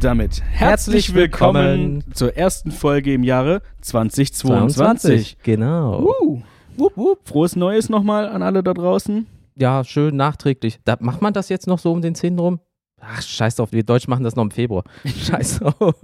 Und 0.00 0.04
damit 0.04 0.40
herzlich 0.42 1.12
willkommen 1.12 2.02
zur 2.14 2.34
ersten 2.34 2.70
Folge 2.70 3.12
im 3.12 3.22
Jahre 3.22 3.60
2022. 3.82 5.36
Genau. 5.42 6.00
Uh, 6.00 6.42
wupp, 6.78 6.96
wupp. 6.96 7.28
Frohes 7.28 7.54
Neues 7.54 7.90
nochmal 7.90 8.26
an 8.26 8.42
alle 8.42 8.62
da 8.62 8.72
draußen. 8.72 9.26
Ja, 9.56 9.84
schön 9.84 10.16
nachträglich. 10.16 10.80
Da, 10.86 10.96
macht 11.00 11.20
man 11.20 11.34
das 11.34 11.50
jetzt 11.50 11.66
noch 11.66 11.78
so 11.78 11.92
um 11.92 12.00
den 12.00 12.14
10. 12.14 12.38
rum? 12.38 12.60
Ach, 12.98 13.20
scheiß 13.20 13.56
drauf, 13.56 13.72
wir 13.72 13.82
Deutsch 13.82 14.08
machen 14.08 14.24
das 14.24 14.36
noch 14.36 14.44
im 14.44 14.50
Februar. 14.50 14.84
Scheiß 15.04 15.58
drauf. 15.58 15.94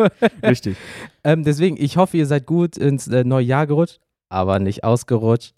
Richtig. 0.42 0.76
ähm, 1.24 1.42
deswegen, 1.42 1.78
ich 1.78 1.96
hoffe, 1.96 2.18
ihr 2.18 2.26
seid 2.26 2.44
gut 2.44 2.76
ins 2.76 3.08
äh, 3.08 3.24
neue 3.24 3.46
Jahr 3.46 3.66
gerutscht, 3.66 4.00
aber 4.28 4.58
nicht 4.58 4.84
ausgerutscht. 4.84 5.54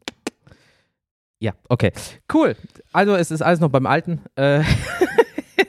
Ja, 1.40 1.54
okay. 1.68 1.90
Cool. 2.32 2.54
Also, 2.92 3.16
es 3.16 3.32
ist 3.32 3.42
alles 3.42 3.58
noch 3.58 3.70
beim 3.70 3.86
Alten. 3.86 4.20
Äh, 4.36 4.62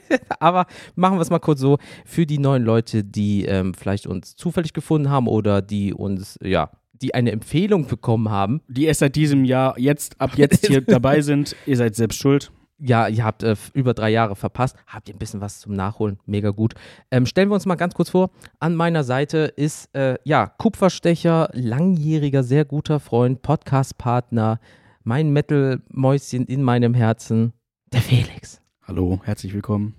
aber 0.39 0.65
machen 0.95 1.17
wir 1.17 1.21
es 1.21 1.29
mal 1.29 1.39
kurz 1.39 1.59
so. 1.59 1.77
Für 2.05 2.25
die 2.25 2.39
neuen 2.39 2.63
Leute, 2.63 3.03
die 3.03 3.45
ähm, 3.45 3.73
vielleicht 3.73 4.07
uns 4.07 4.35
zufällig 4.35 4.73
gefunden 4.73 5.09
haben 5.09 5.27
oder 5.27 5.61
die 5.61 5.93
uns, 5.93 6.37
ja, 6.41 6.71
die 7.01 7.13
eine 7.13 7.31
Empfehlung 7.31 7.87
bekommen 7.87 8.29
haben. 8.29 8.61
Die 8.67 8.85
erst 8.85 8.99
seit 8.99 9.15
diesem 9.15 9.45
Jahr, 9.45 9.77
jetzt, 9.79 10.19
ab 10.19 10.31
jetzt 10.35 10.67
hier 10.67 10.81
dabei 10.85 11.21
sind, 11.21 11.55
ihr 11.65 11.77
seid 11.77 11.95
selbst 11.95 12.19
schuld. 12.19 12.51
Ja, 12.81 13.09
ihr 13.09 13.25
habt 13.25 13.43
äh, 13.43 13.55
über 13.73 13.93
drei 13.93 14.09
Jahre 14.09 14.37
verpasst. 14.37 14.77
Habt 14.87 15.09
ihr 15.09 15.15
ein 15.15 15.19
bisschen 15.19 15.41
was 15.41 15.59
zum 15.59 15.73
Nachholen? 15.73 16.17
Mega 16.25 16.51
gut. 16.51 16.75
Ähm, 17.11 17.25
stellen 17.25 17.49
wir 17.49 17.55
uns 17.55 17.65
mal 17.65 17.75
ganz 17.75 17.93
kurz 17.93 18.09
vor. 18.09 18.31
An 18.59 18.75
meiner 18.75 19.03
Seite 19.03 19.51
ist, 19.55 19.93
äh, 19.93 20.17
ja, 20.23 20.47
Kupferstecher, 20.47 21.49
langjähriger, 21.53 22.41
sehr 22.41 22.63
guter 22.63 23.01
Freund, 23.01 23.41
Podcast-Partner, 23.41 24.59
mein 25.03 25.31
Metal-Mäuschen 25.31 26.45
in 26.45 26.63
meinem 26.63 26.93
Herzen, 26.93 27.51
der 27.91 28.01
Felix. 28.01 28.61
Hallo, 28.89 29.22
herzlich 29.23 29.53
willkommen. 29.53 29.94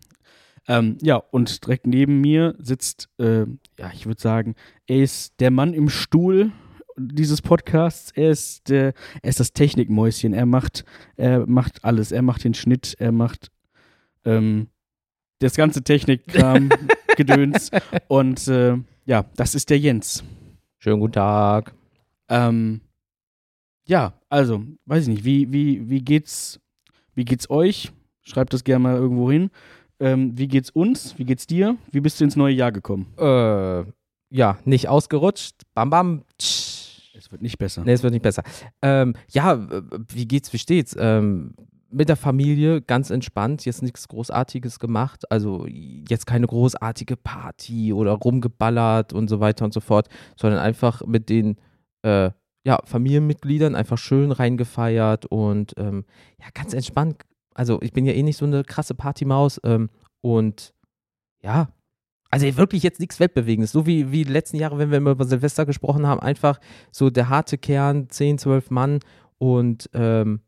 Ähm, 0.66 0.98
ja, 1.00 1.14
und 1.14 1.64
direkt 1.64 1.86
neben 1.86 2.20
mir 2.20 2.56
sitzt, 2.58 3.08
äh, 3.18 3.42
ja, 3.78 3.92
ich 3.94 4.06
würde 4.06 4.20
sagen, 4.20 4.56
er 4.88 5.04
ist 5.04 5.38
der 5.38 5.52
Mann 5.52 5.74
im 5.74 5.88
Stuhl 5.88 6.50
dieses 6.96 7.40
Podcasts. 7.40 8.10
Er 8.10 8.30
ist, 8.30 8.68
der, 8.68 8.94
er 9.22 9.30
ist 9.30 9.38
das 9.38 9.52
Technikmäuschen. 9.52 10.34
Er 10.34 10.44
macht, 10.44 10.84
er 11.14 11.46
macht 11.46 11.84
alles. 11.84 12.10
Er 12.10 12.22
macht 12.22 12.42
den 12.42 12.52
Schnitt, 12.52 12.96
er 12.98 13.12
macht 13.12 13.52
ähm, 14.24 14.66
das 15.38 15.54
ganze 15.54 15.84
Technikkram, 15.84 16.70
Gedöns. 17.16 17.70
Und 18.08 18.48
äh, 18.48 18.76
ja, 19.06 19.24
das 19.36 19.54
ist 19.54 19.70
der 19.70 19.78
Jens. 19.78 20.24
Schönen 20.80 20.98
guten 20.98 21.12
Tag. 21.12 21.74
Ähm, 22.28 22.80
ja, 23.86 24.14
also, 24.28 24.64
weiß 24.86 25.04
ich 25.04 25.08
nicht, 25.10 25.24
wie, 25.24 25.52
wie, 25.52 25.88
wie 25.88 26.00
geht's, 26.00 26.58
wie 27.14 27.24
geht's 27.24 27.48
euch? 27.50 27.92
Schreibt 28.30 28.52
das 28.54 28.64
gerne 28.64 28.82
mal 28.82 28.96
irgendwo 28.96 29.30
hin. 29.30 29.50
Ähm, 29.98 30.38
wie 30.38 30.48
geht's 30.48 30.70
uns? 30.70 31.18
Wie 31.18 31.24
geht's 31.24 31.46
dir? 31.46 31.76
Wie 31.90 32.00
bist 32.00 32.20
du 32.20 32.24
ins 32.24 32.36
neue 32.36 32.54
Jahr 32.54 32.72
gekommen? 32.72 33.06
Äh, 33.18 33.84
ja, 34.30 34.58
nicht 34.64 34.88
ausgerutscht. 34.88 35.62
Bam, 35.74 35.90
bam. 35.90 36.22
Tsch. 36.38 37.12
Es 37.18 37.30
wird 37.30 37.42
nicht 37.42 37.58
besser. 37.58 37.82
Nee, 37.84 37.92
es 37.92 38.02
wird 38.02 38.12
nicht 38.12 38.22
besser. 38.22 38.42
Ähm, 38.80 39.14
ja, 39.30 39.66
wie 40.08 40.26
geht's, 40.26 40.52
wie 40.52 40.58
steht's? 40.58 40.96
Ähm, 40.98 41.54
mit 41.90 42.08
der 42.08 42.16
Familie 42.16 42.80
ganz 42.80 43.10
entspannt, 43.10 43.64
jetzt 43.64 43.82
nichts 43.82 44.06
Großartiges 44.08 44.78
gemacht. 44.78 45.30
Also 45.30 45.66
jetzt 45.66 46.26
keine 46.26 46.46
großartige 46.46 47.16
Party 47.16 47.92
oder 47.92 48.12
rumgeballert 48.12 49.12
und 49.12 49.28
so 49.28 49.40
weiter 49.40 49.64
und 49.64 49.74
so 49.74 49.80
fort, 49.80 50.08
sondern 50.36 50.60
einfach 50.60 51.04
mit 51.04 51.28
den 51.28 51.56
äh, 52.02 52.30
ja, 52.64 52.78
Familienmitgliedern 52.84 53.74
einfach 53.74 53.98
schön 53.98 54.32
reingefeiert 54.32 55.26
und 55.26 55.74
ähm, 55.78 56.04
ja, 56.38 56.46
ganz 56.54 56.74
entspannt. 56.74 57.16
Also 57.54 57.80
ich 57.82 57.92
bin 57.92 58.06
ja 58.06 58.12
eh 58.12 58.22
nicht 58.22 58.36
so 58.36 58.44
eine 58.44 58.64
krasse 58.64 58.94
Partymaus 58.94 59.60
ähm, 59.64 59.90
und 60.20 60.74
ja, 61.42 61.68
also 62.30 62.56
wirklich 62.56 62.82
jetzt 62.82 63.00
nichts 63.00 63.18
Weltbewegendes. 63.18 63.72
So 63.72 63.86
wie, 63.86 64.12
wie 64.12 64.24
die 64.24 64.32
letzten 64.32 64.56
Jahre, 64.56 64.78
wenn 64.78 64.90
wir 64.90 64.98
immer 64.98 65.10
über 65.10 65.24
Silvester 65.24 65.66
gesprochen 65.66 66.06
haben, 66.06 66.20
einfach 66.20 66.60
so 66.92 67.10
der 67.10 67.28
harte 67.28 67.58
Kern, 67.58 68.08
10, 68.08 68.38
12 68.38 68.70
Mann 68.70 69.00
und 69.38 69.90
ähm, 69.94 70.40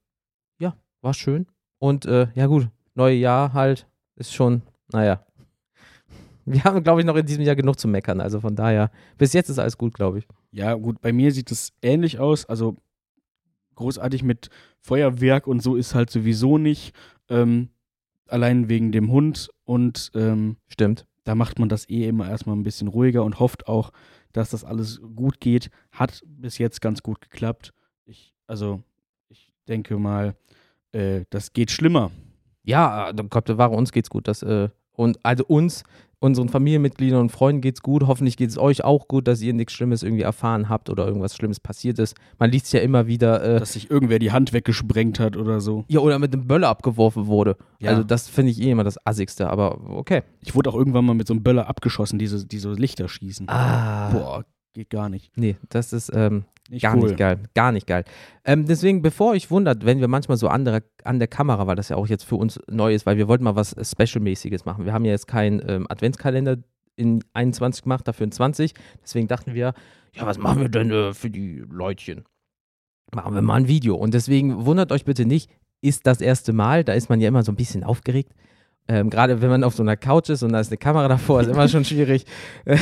ja, 0.61 0.77
war 1.01 1.15
schön. 1.15 1.47
Und 1.79 2.07
äh, 2.07 2.29
ja 2.35 2.47
gut, 2.47 2.69
neue 2.95 3.17
Jahr 3.17 3.53
halt 3.53 3.89
ist 4.17 4.33
schon, 4.33 4.63
naja. 4.93 5.27
Wir 6.45 6.65
haben, 6.65 6.83
glaube 6.83 7.01
ich, 7.01 7.07
noch 7.07 7.17
in 7.17 7.27
diesem 7.27 7.45
Jahr 7.45 7.57
genug 7.57 7.79
zu 7.79 7.87
meckern. 7.89 8.21
Also 8.21 8.41
von 8.41 8.57
daher, 8.57 8.91
bis 9.17 9.33
jetzt 9.33 9.49
ist 9.49 9.59
alles 9.59 9.79
gut, 9.79 9.95
glaube 9.95 10.19
ich. 10.19 10.27
Ja, 10.51 10.75
gut, 10.75 11.01
bei 11.01 11.13
mir 11.13 11.33
sieht 11.33 11.51
es 11.53 11.73
ähnlich 11.83 12.19
aus. 12.19 12.47
Also 12.47 12.77
großartig 13.75 14.23
mit 14.23 14.51
Feuerwerk 14.81 15.47
und 15.47 15.63
so 15.63 15.77
ist 15.77 15.95
halt 15.95 16.11
sowieso 16.11 16.59
nicht. 16.59 16.95
Ähm, 17.29 17.69
allein 18.27 18.69
wegen 18.69 18.93
dem 18.93 19.11
Hund 19.11 19.51
und 19.65 20.11
ähm, 20.15 20.57
Stimmt. 20.69 21.07
da 21.25 21.35
macht 21.35 21.59
man 21.59 21.69
das 21.69 21.89
eh 21.89 22.09
immer 22.09 22.29
erstmal 22.29 22.57
ein 22.57 22.63
bisschen 22.63 22.89
ruhiger 22.89 23.25
und 23.25 23.39
hofft 23.39 23.69
auch, 23.69 23.93
dass 24.33 24.51
das 24.51 24.65
alles 24.65 25.01
gut 25.15 25.41
geht. 25.41 25.71
Hat 25.91 26.23
bis 26.27 26.59
jetzt 26.59 26.81
ganz 26.81 27.03
gut 27.03 27.21
geklappt. 27.21 27.73
Ich, 28.07 28.35
also, 28.47 28.83
ich 29.29 29.53
denke 29.69 29.99
mal, 29.99 30.35
äh, 30.93 31.25
das 31.31 31.53
geht 31.53 31.71
schlimmer. 31.71 32.11
Ja, 32.65 33.11
äh, 33.11 33.15
Gott 33.29 33.45
bewahre, 33.45 33.75
uns 33.75 33.93
geht's 33.93 34.11
gut. 34.11 34.29
Das, 34.29 34.43
äh, 34.43 34.71
und 34.95 35.19
also 35.23 35.45
uns, 35.47 35.85
unseren 36.19 36.49
Familienmitgliedern 36.49 37.21
und 37.21 37.31
Freunden 37.31 37.61
geht's 37.63 37.83
gut. 37.83 38.07
Hoffentlich 38.07 38.37
geht 38.37 38.49
es 38.49 38.57
euch 38.57 38.85
auch 38.85 39.09
gut, 39.09 39.27
dass 39.27 39.43
ihr 39.43 39.53
nichts 39.53 39.73
Schlimmes 39.73 40.05
irgendwie 40.05 40.23
erfahren 40.23 40.69
habt 40.69 40.89
oder 40.89 41.05
irgendwas 41.07 41.35
Schlimmes 41.35 41.59
passiert 41.59 41.99
ist. 41.99 42.17
Man 42.39 42.51
liest 42.51 42.73
ja 42.73 42.81
immer 42.81 43.09
wieder, 43.09 43.43
äh, 43.43 43.59
Dass 43.59 43.73
sich 43.73 43.91
irgendwer 43.91 44.21
die 44.21 44.31
Hand 44.31 44.53
weggesprengt 44.53 45.19
hat 45.19 45.37
oder 45.37 45.61
so. 45.61 45.85
ja, 45.89 45.99
oder 45.99 46.21
mit 46.21 46.33
einem 46.33 46.47
Böller 46.47 46.69
abgeworfen 46.69 47.27
wurde. 47.27 47.57
Ja. 47.81 47.91
Also 47.91 48.05
das 48.05 48.29
finde 48.29 48.53
ich 48.53 48.61
eh 48.63 48.71
immer 48.71 48.85
das 48.85 49.05
Assigste, 49.05 49.51
aber 49.51 49.81
okay. 49.91 50.23
Ich 50.41 50.55
wurde 50.55 50.71
auch 50.71 50.77
irgendwann 50.77 51.05
mal 51.05 51.15
mit 51.15 51.27
so 51.27 51.35
einem 51.35 51.43
Böller 51.43 51.67
abgeschossen, 51.69 52.21
die 52.21 52.29
so, 52.29 52.45
die 52.45 52.59
so 52.59 52.73
Lichter 52.73 53.09
schießen. 53.09 53.49
Ah. 53.49 54.11
Boah, 54.11 54.45
geht 54.75 54.91
gar 54.91 55.09
nicht. 55.09 55.33
Nee, 55.37 55.57
das 55.71 55.93
ist 55.93 56.13
ähm, 56.15 56.45
Nicht 56.71 56.83
gar 56.83 56.97
cool. 56.97 57.09
nicht 57.09 57.17
geil. 57.17 57.41
Gar 57.55 57.73
nicht 57.73 57.87
geil. 57.87 58.05
Ähm, 58.45 58.67
deswegen, 58.67 59.03
bevor 59.03 59.33
euch 59.33 59.51
wundert, 59.51 59.85
wenn 59.85 60.01
wir 60.01 60.09
manchmal 60.09 60.37
so 60.37 60.49
andere 60.49 60.83
an 61.05 61.19
der 61.19 61.29
Kamera, 61.29 61.67
weil 61.67 61.77
das 61.77 61.89
ja 61.89 61.97
auch 61.97 62.07
jetzt 62.07 62.25
für 62.25 62.37
uns 62.37 62.61
neu 62.71 62.95
ist, 62.95 63.05
weil 63.05 63.17
wir 63.17 63.29
wollten 63.29 63.45
mal 63.45 63.57
was 63.57 63.75
Special-mäßiges 63.81 64.65
machen. 64.65 64.85
Wir 64.85 64.93
haben 64.93 65.05
ja 65.05 65.11
jetzt 65.11 65.27
keinen 65.27 65.63
ähm, 65.69 65.87
Adventskalender 65.89 66.59
in 66.97 67.25
21 67.33 67.83
gemacht, 67.83 68.07
dafür 68.07 68.25
in 68.25 68.33
20. 68.33 68.75
Deswegen 69.03 69.29
dachten 69.29 69.55
wir, 69.55 69.75
ja, 70.15 70.27
was 70.27 70.39
machen 70.39 70.61
wir 70.61 70.69
denn 70.69 70.91
äh, 70.91 71.15
für 71.15 71.31
die 71.31 71.65
Leutchen? 71.69 72.25
Machen 73.15 73.35
wir 73.35 73.43
mal 73.43 73.57
ein 73.57 73.69
Video. 73.69 73.97
Und 73.97 74.15
deswegen 74.15 74.65
wundert 74.65 74.93
euch 74.93 75.05
bitte 75.05 75.27
nicht, 75.27 75.51
ist 75.81 76.07
das 76.07 76.21
erste 76.21 76.53
Mal, 76.53 76.85
da 76.85 76.93
ist 76.93 77.09
man 77.09 77.21
ja 77.21 77.29
immer 77.29 77.43
so 77.43 77.53
ein 77.53 77.57
bisschen 77.57 77.83
aufgeregt. 77.85 78.33
Ähm, 78.89 79.11
Gerade 79.11 79.41
wenn 79.41 79.51
man 79.51 79.65
auf 79.65 79.75
so 79.75 79.83
einer 79.83 79.97
Couch 79.97 80.29
ist 80.29 80.43
und 80.43 80.53
da 80.53 80.61
ist 80.61 80.69
eine 80.69 80.79
Kamera 80.79 81.09
davor, 81.09 81.41
ist 81.41 81.49
immer 81.49 81.69
schon 81.69 81.85
schwierig. 81.85 82.25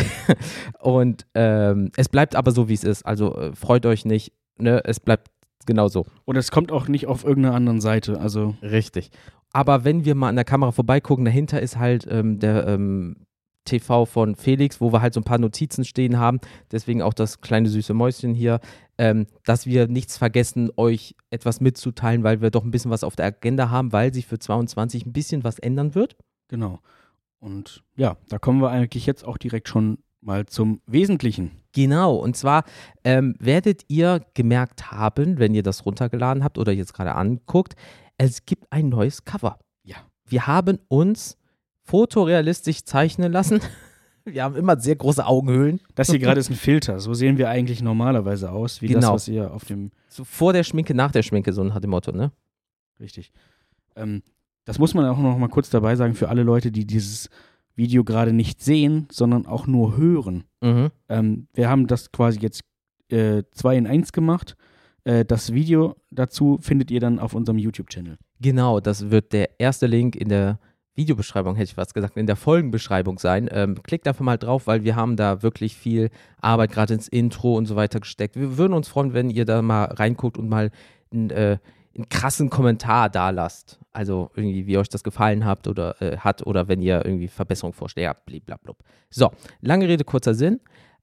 und 0.81 1.27
ähm, 1.35 1.91
es 1.97 2.09
bleibt 2.09 2.35
aber 2.35 2.53
so, 2.53 2.69
wie 2.69 2.75
es 2.75 2.85
ist. 2.85 3.05
Also 3.05 3.37
äh, 3.37 3.55
freut 3.55 3.85
euch 3.87 4.05
nicht, 4.05 4.33
ne? 4.59 4.83
Es 4.85 4.99
bleibt 5.01 5.29
genau 5.67 5.89
so. 5.89 6.07
Und 6.25 6.37
es 6.37 6.51
kommt 6.51 6.73
auch 6.73 6.89
nicht 6.89 7.07
auf 7.07 7.25
irgendeiner 7.25 7.55
anderen 7.55 7.81
Seite. 7.81 8.19
Also, 8.21 8.55
Richtig. 8.63 9.11
Aber 9.53 9.85
wenn 9.85 10.05
wir 10.05 10.15
mal 10.15 10.29
an 10.29 10.37
der 10.37 10.45
Kamera 10.45 10.73
vorbeigucken, 10.73 11.25
dahinter 11.25 11.61
ist 11.61 11.79
halt 11.79 12.07
ähm, 12.09 12.39
der 12.39 12.67
ähm, 12.67 13.27
TV 13.71 14.05
von 14.05 14.35
Felix, 14.35 14.81
wo 14.81 14.93
wir 14.93 15.01
halt 15.01 15.15
so 15.15 15.21
ein 15.21 15.25
paar 15.25 15.39
Notizen 15.39 15.85
stehen 15.85 16.19
haben. 16.19 16.41
Deswegen 16.71 17.03
auch 17.03 17.15
das 17.15 17.41
kleine 17.41 17.69
süße 17.69 17.95
Mäuschen 17.95 18.35
hier, 18.35 18.61
ähm, 18.99 19.27
dass 19.45 19.67
wir 19.67 19.89
nichts 19.89 20.19
vergessen, 20.19 20.71
euch 20.77 21.15
etwas 21.31 21.61
mitzuteilen, 21.61 22.23
weil 22.23 22.41
wir 22.41 22.51
doch 22.51 22.65
ein 22.65 22.71
bisschen 22.71 22.91
was 22.91 23.05
auf 23.05 23.17
der 23.17 23.27
Agenda 23.27 23.71
haben, 23.71 23.93
weil 23.93 24.13
sich 24.13 24.27
für 24.27 24.39
22 24.39 25.07
ein 25.07 25.13
bisschen 25.13 25.45
was 25.45 25.59
ändern 25.59 25.95
wird. 25.95 26.17
genau. 26.49 26.81
Und 27.39 27.83
ja, 27.97 28.19
da 28.29 28.39
kommen 28.39 28.61
wir 28.61 28.69
eigentlich 28.69 29.07
jetzt 29.07 29.25
auch 29.25 29.39
direkt 29.39 29.67
schon 29.67 29.97
mal 30.21 30.45
zum 30.45 30.83
Wesentlichen. 30.87 31.53
Genau, 31.73 32.17
und 32.17 32.37
zwar 32.37 32.65
ähm, 33.05 33.35
werdet 33.39 33.85
ihr 33.89 34.21
gemerkt 34.35 34.91
haben, 34.91 35.39
wenn 35.39 35.55
ihr 35.55 35.63
das 35.63 35.87
runtergeladen 35.87 36.45
habt 36.45 36.59
oder 36.59 36.73
jetzt 36.73 36.93
gerade 36.93 37.15
anguckt, 37.15 37.75
es 38.19 38.45
gibt 38.45 38.71
ein 38.71 38.91
neues 38.91 39.25
Cover. 39.25 39.59
Ja. 39.83 39.97
Wir 40.27 40.47
haben 40.47 40.79
uns 40.89 41.39
fotorealistisch 41.91 42.85
zeichnen 42.85 43.33
lassen. 43.33 43.61
Wir 44.25 44.45
haben 44.45 44.55
immer 44.55 44.79
sehr 44.79 44.97
große 44.97 45.27
Augenhöhlen. 45.27 45.81
Das 45.95 46.11
hier 46.11 46.19
gerade 46.21 46.39
ist 46.39 46.51
ein 46.51 46.55
Filter. 46.57 47.01
So 47.01 47.15
sehen 47.15 47.39
wir 47.39 47.49
eigentlich 47.49 47.83
normalerweise 47.83 48.53
aus, 48.53 48.83
wie 48.83 48.89
das, 48.89 48.97
Genau. 49.03 49.15
was 49.15 49.27
ihr 49.29 49.53
auf 49.53 49.65
dem. 49.65 49.91
So 50.09 50.25
vor 50.25 50.53
der 50.53 50.63
Schminke, 50.63 50.95
nach 50.95 51.11
der 51.11 51.23
Schminke, 51.23 51.53
so 51.55 51.65
nach 51.65 51.81
dem 51.81 51.91
Motto, 51.91 52.13
ne? 52.13 52.31
Richtig. 53.01 53.33
Ähm, 53.97 54.23
das 54.67 54.79
muss 54.79 54.93
man 54.95 55.07
auch 55.07 55.19
noch 55.19 55.39
mal 55.39 55.49
kurz 55.49 55.71
dabei 55.71 55.97
sagen 55.97 56.15
für 56.15 56.29
alle 56.29 56.43
Leute, 56.43 56.71
die 56.71 56.87
dieses 56.87 57.31
Video 57.75 58.05
gerade 58.05 58.33
nicht 58.35 58.63
sehen, 58.63 59.09
sondern 59.11 59.47
auch 59.47 59.67
nur 59.67 59.97
hören. 59.97 60.45
Mhm. 60.61 60.91
Ähm, 61.09 61.49
wir 61.55 61.71
haben 61.71 61.87
das 61.87 62.13
quasi 62.13 62.41
jetzt 62.41 62.61
äh, 63.09 63.43
zwei 63.53 63.77
in 63.79 63.87
eins 63.87 64.13
gemacht. 64.13 64.55
Äh, 65.05 65.25
das 65.25 65.55
Video 65.55 65.97
dazu 66.11 66.59
findet 66.61 66.91
ihr 66.91 67.01
dann 67.01 67.19
auf 67.19 67.35
unserem 67.35 67.59
YouTube-Channel. 67.59 68.19
Genau, 68.39 68.81
das 68.81 69.11
wird 69.11 69.33
der 69.33 69.59
erste 69.59 69.87
Link 69.87 70.15
in 70.15 70.29
der 70.29 70.61
Videobeschreibung, 71.01 71.57
hätte 71.57 71.71
ich 71.71 71.75
fast 71.75 71.95
gesagt, 71.95 72.19
in 72.19 72.27
der 72.27 72.37
Folgenbeschreibung 72.37 73.19
sein. 73.19 73.49
Ähm, 73.51 73.83
klickt 73.83 74.07
einfach 74.07 74.25
mal 74.25 74.37
drauf, 74.37 74.67
weil 74.67 74.85
wir 74.85 74.97
haben 74.97 75.17
da 75.17 75.43
wirklich 75.43 75.75
viel 75.75 76.11
Arbeit 76.43 76.73
gerade 76.73 76.93
ins 76.93 77.09
Intro 77.09 77.57
und 77.57 77.65
so 77.65 77.75
weiter 77.75 78.01
gesteckt. 78.01 78.37
Wir 78.37 78.59
würden 78.59 78.75
uns 78.75 78.89
freuen, 78.89 79.15
wenn 79.15 79.31
ihr 79.31 79.47
da 79.47 79.63
mal 79.63 79.87
reinguckt 79.87 80.37
und 80.37 80.51
mal 80.51 80.71
ein, 81.11 81.31
äh, 81.31 81.59
einen 81.97 82.09
krassen 82.11 82.51
Kommentar 82.51 83.09
da 83.09 83.31
lasst. 83.31 83.81
Also 83.93 84.31
irgendwie, 84.35 84.67
wie 84.67 84.77
euch 84.77 84.91
das 84.91 85.03
gefallen 85.03 85.47
habt 85.47 85.67
oder 85.69 86.01
äh, 86.03 86.19
hat 86.19 86.47
oder 86.47 86.69
wenn 86.69 86.83
ihr 86.83 87.03
irgendwie 87.05 87.29
Verbesserung 87.29 87.73
vorstellt. 87.73 88.05
Ja, 88.05 88.13
blablabla. 88.13 88.75
So, 89.09 89.31
lange 89.63 89.89
Rede, 89.89 90.05
kurzer 90.05 90.35
Sinn. 90.35 90.61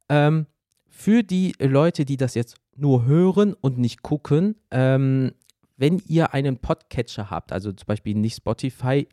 Ähm, 0.09 0.45
für 0.85 1.23
die 1.23 1.53
Leute, 1.59 2.05
die 2.05 2.17
das 2.17 2.35
jetzt 2.35 2.55
nur 2.75 3.05
hören 3.05 3.53
und 3.53 3.79
nicht 3.79 4.03
gucken, 4.03 4.55
ähm, 4.69 5.31
wenn 5.75 6.01
ihr 6.07 6.33
einen 6.33 6.57
Podcatcher 6.57 7.29
habt, 7.29 7.51
also 7.51 7.71
zum 7.71 7.85
Beispiel 7.85 8.15
nicht 8.15 8.37
Spotify 8.37 9.07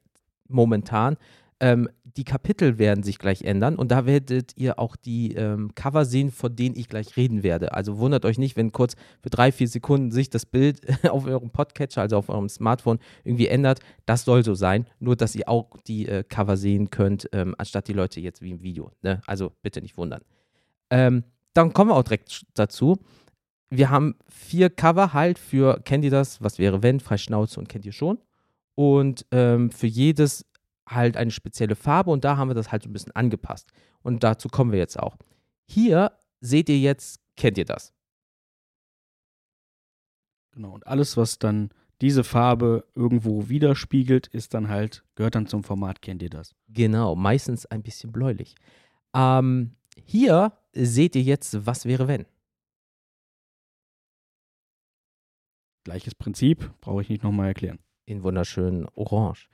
momentan, 0.49 1.17
ähm, 1.61 1.89
die 2.03 2.25
Kapitel 2.25 2.79
werden 2.79 3.03
sich 3.03 3.19
gleich 3.19 3.43
ändern 3.43 3.77
und 3.77 3.91
da 3.91 4.07
werdet 4.07 4.53
ihr 4.57 4.79
auch 4.79 4.97
die 4.97 5.35
ähm, 5.35 5.75
Cover 5.75 6.05
sehen, 6.05 6.31
von 6.31 6.55
denen 6.55 6.77
ich 6.77 6.89
gleich 6.89 7.17
reden 7.17 7.43
werde. 7.43 7.73
Also 7.73 7.99
wundert 7.99 8.25
euch 8.25 8.39
nicht, 8.39 8.57
wenn 8.57 8.73
kurz 8.73 8.97
für 9.23 9.31
drei, 9.31 9.51
vier 9.51 9.69
Sekunden 9.69 10.11
sich 10.11 10.31
das 10.31 10.47
Bild 10.47 10.81
auf 11.09 11.27
eurem 11.27 11.51
Podcatcher, 11.51 12.03
also 12.03 12.17
auf 12.17 12.29
eurem 12.29 12.49
Smartphone, 12.49 12.99
irgendwie 13.25 13.47
ändert. 13.47 13.81
Das 14.05 14.25
soll 14.25 14.45
so 14.45 14.55
sein, 14.55 14.87
nur 14.99 15.17
dass 15.17 15.35
ihr 15.35 15.49
auch 15.49 15.71
die 15.87 16.09
äh, 16.09 16.25
Cover 16.25 16.57
sehen 16.57 16.91
könnt, 16.91 17.29
ähm, 17.33 17.55
anstatt 17.57 17.89
die 17.89 17.93
Leute 17.95 18.21
jetzt 18.21 18.43
wie 18.43 18.51
im 18.51 18.63
Video. 18.63 18.91
Ne? 19.03 19.21
Also 19.27 19.53
bitte 19.63 19.81
nicht 19.81 19.97
wundern. 19.97 20.23
Ähm, 20.91 21.25
dann 21.55 21.73
kommen 21.73 21.91
wir 21.91 21.97
auch 21.97 22.03
direkt 22.03 22.47
dazu. 22.55 22.99
Wir 23.71 23.91
haben 23.91 24.17
vier 24.29 24.71
Cover 24.71 25.13
halt 25.13 25.39
für, 25.39 25.81
kennt 25.85 26.05
ihr 26.05 26.11
das? 26.11 26.43
Was 26.43 26.59
wäre 26.59 26.83
wenn? 26.83 27.01
Freischnauze 27.01 27.59
und 27.59 27.69
kennt 27.69 27.87
ihr 27.87 27.93
schon. 27.93 28.19
Und 28.75 29.27
ähm, 29.31 29.71
für 29.71 29.87
jedes 29.87 30.45
halt 30.89 31.17
eine 31.17 31.31
spezielle 31.31 31.77
Farbe 31.77 32.11
und 32.11 32.25
da 32.25 32.37
haben 32.37 32.49
wir 32.49 32.55
das 32.55 32.73
halt 32.73 32.83
so 32.83 32.89
ein 32.89 32.93
bisschen 32.93 33.13
angepasst. 33.13 33.71
Und 34.03 34.23
dazu 34.23 34.49
kommen 34.49 34.73
wir 34.73 34.79
jetzt 34.79 34.99
auch. 34.99 35.17
Hier 35.67 36.13
seht 36.41 36.69
ihr 36.69 36.79
jetzt, 36.79 37.21
kennt 37.37 37.57
ihr 37.59 37.65
das? 37.65 37.93
Genau, 40.53 40.73
und 40.73 40.87
alles, 40.87 41.17
was 41.17 41.39
dann 41.39 41.71
diese 42.01 42.23
Farbe 42.23 42.87
irgendwo 42.95 43.49
widerspiegelt, 43.49 44.27
ist 44.27 44.55
dann 44.55 44.69
halt, 44.69 45.05
gehört 45.15 45.35
dann 45.35 45.47
zum 45.47 45.65
Format, 45.65 46.03
kennt 46.03 46.23
ihr 46.23 46.31
das? 46.31 46.55
Genau, 46.69 47.15
meistens 47.15 47.67
ein 47.67 47.83
bisschen 47.83 48.13
bläulich. 48.13 48.55
Ähm, 49.15 49.77
hier 50.05 50.53
seht 50.73 51.17
ihr 51.17 51.23
jetzt, 51.23 51.67
was 51.67 51.87
wäre 51.87 52.09
wenn. 52.09 52.27
Gleiches 55.85 56.15
Prinzip, 56.15 56.73
brauche 56.81 57.03
ich 57.03 57.09
nicht 57.09 57.23
nochmal 57.23 57.49
erklären. 57.49 57.79
In 58.07 58.23
wunderschönen 58.23 58.87
Orange. 58.95 59.49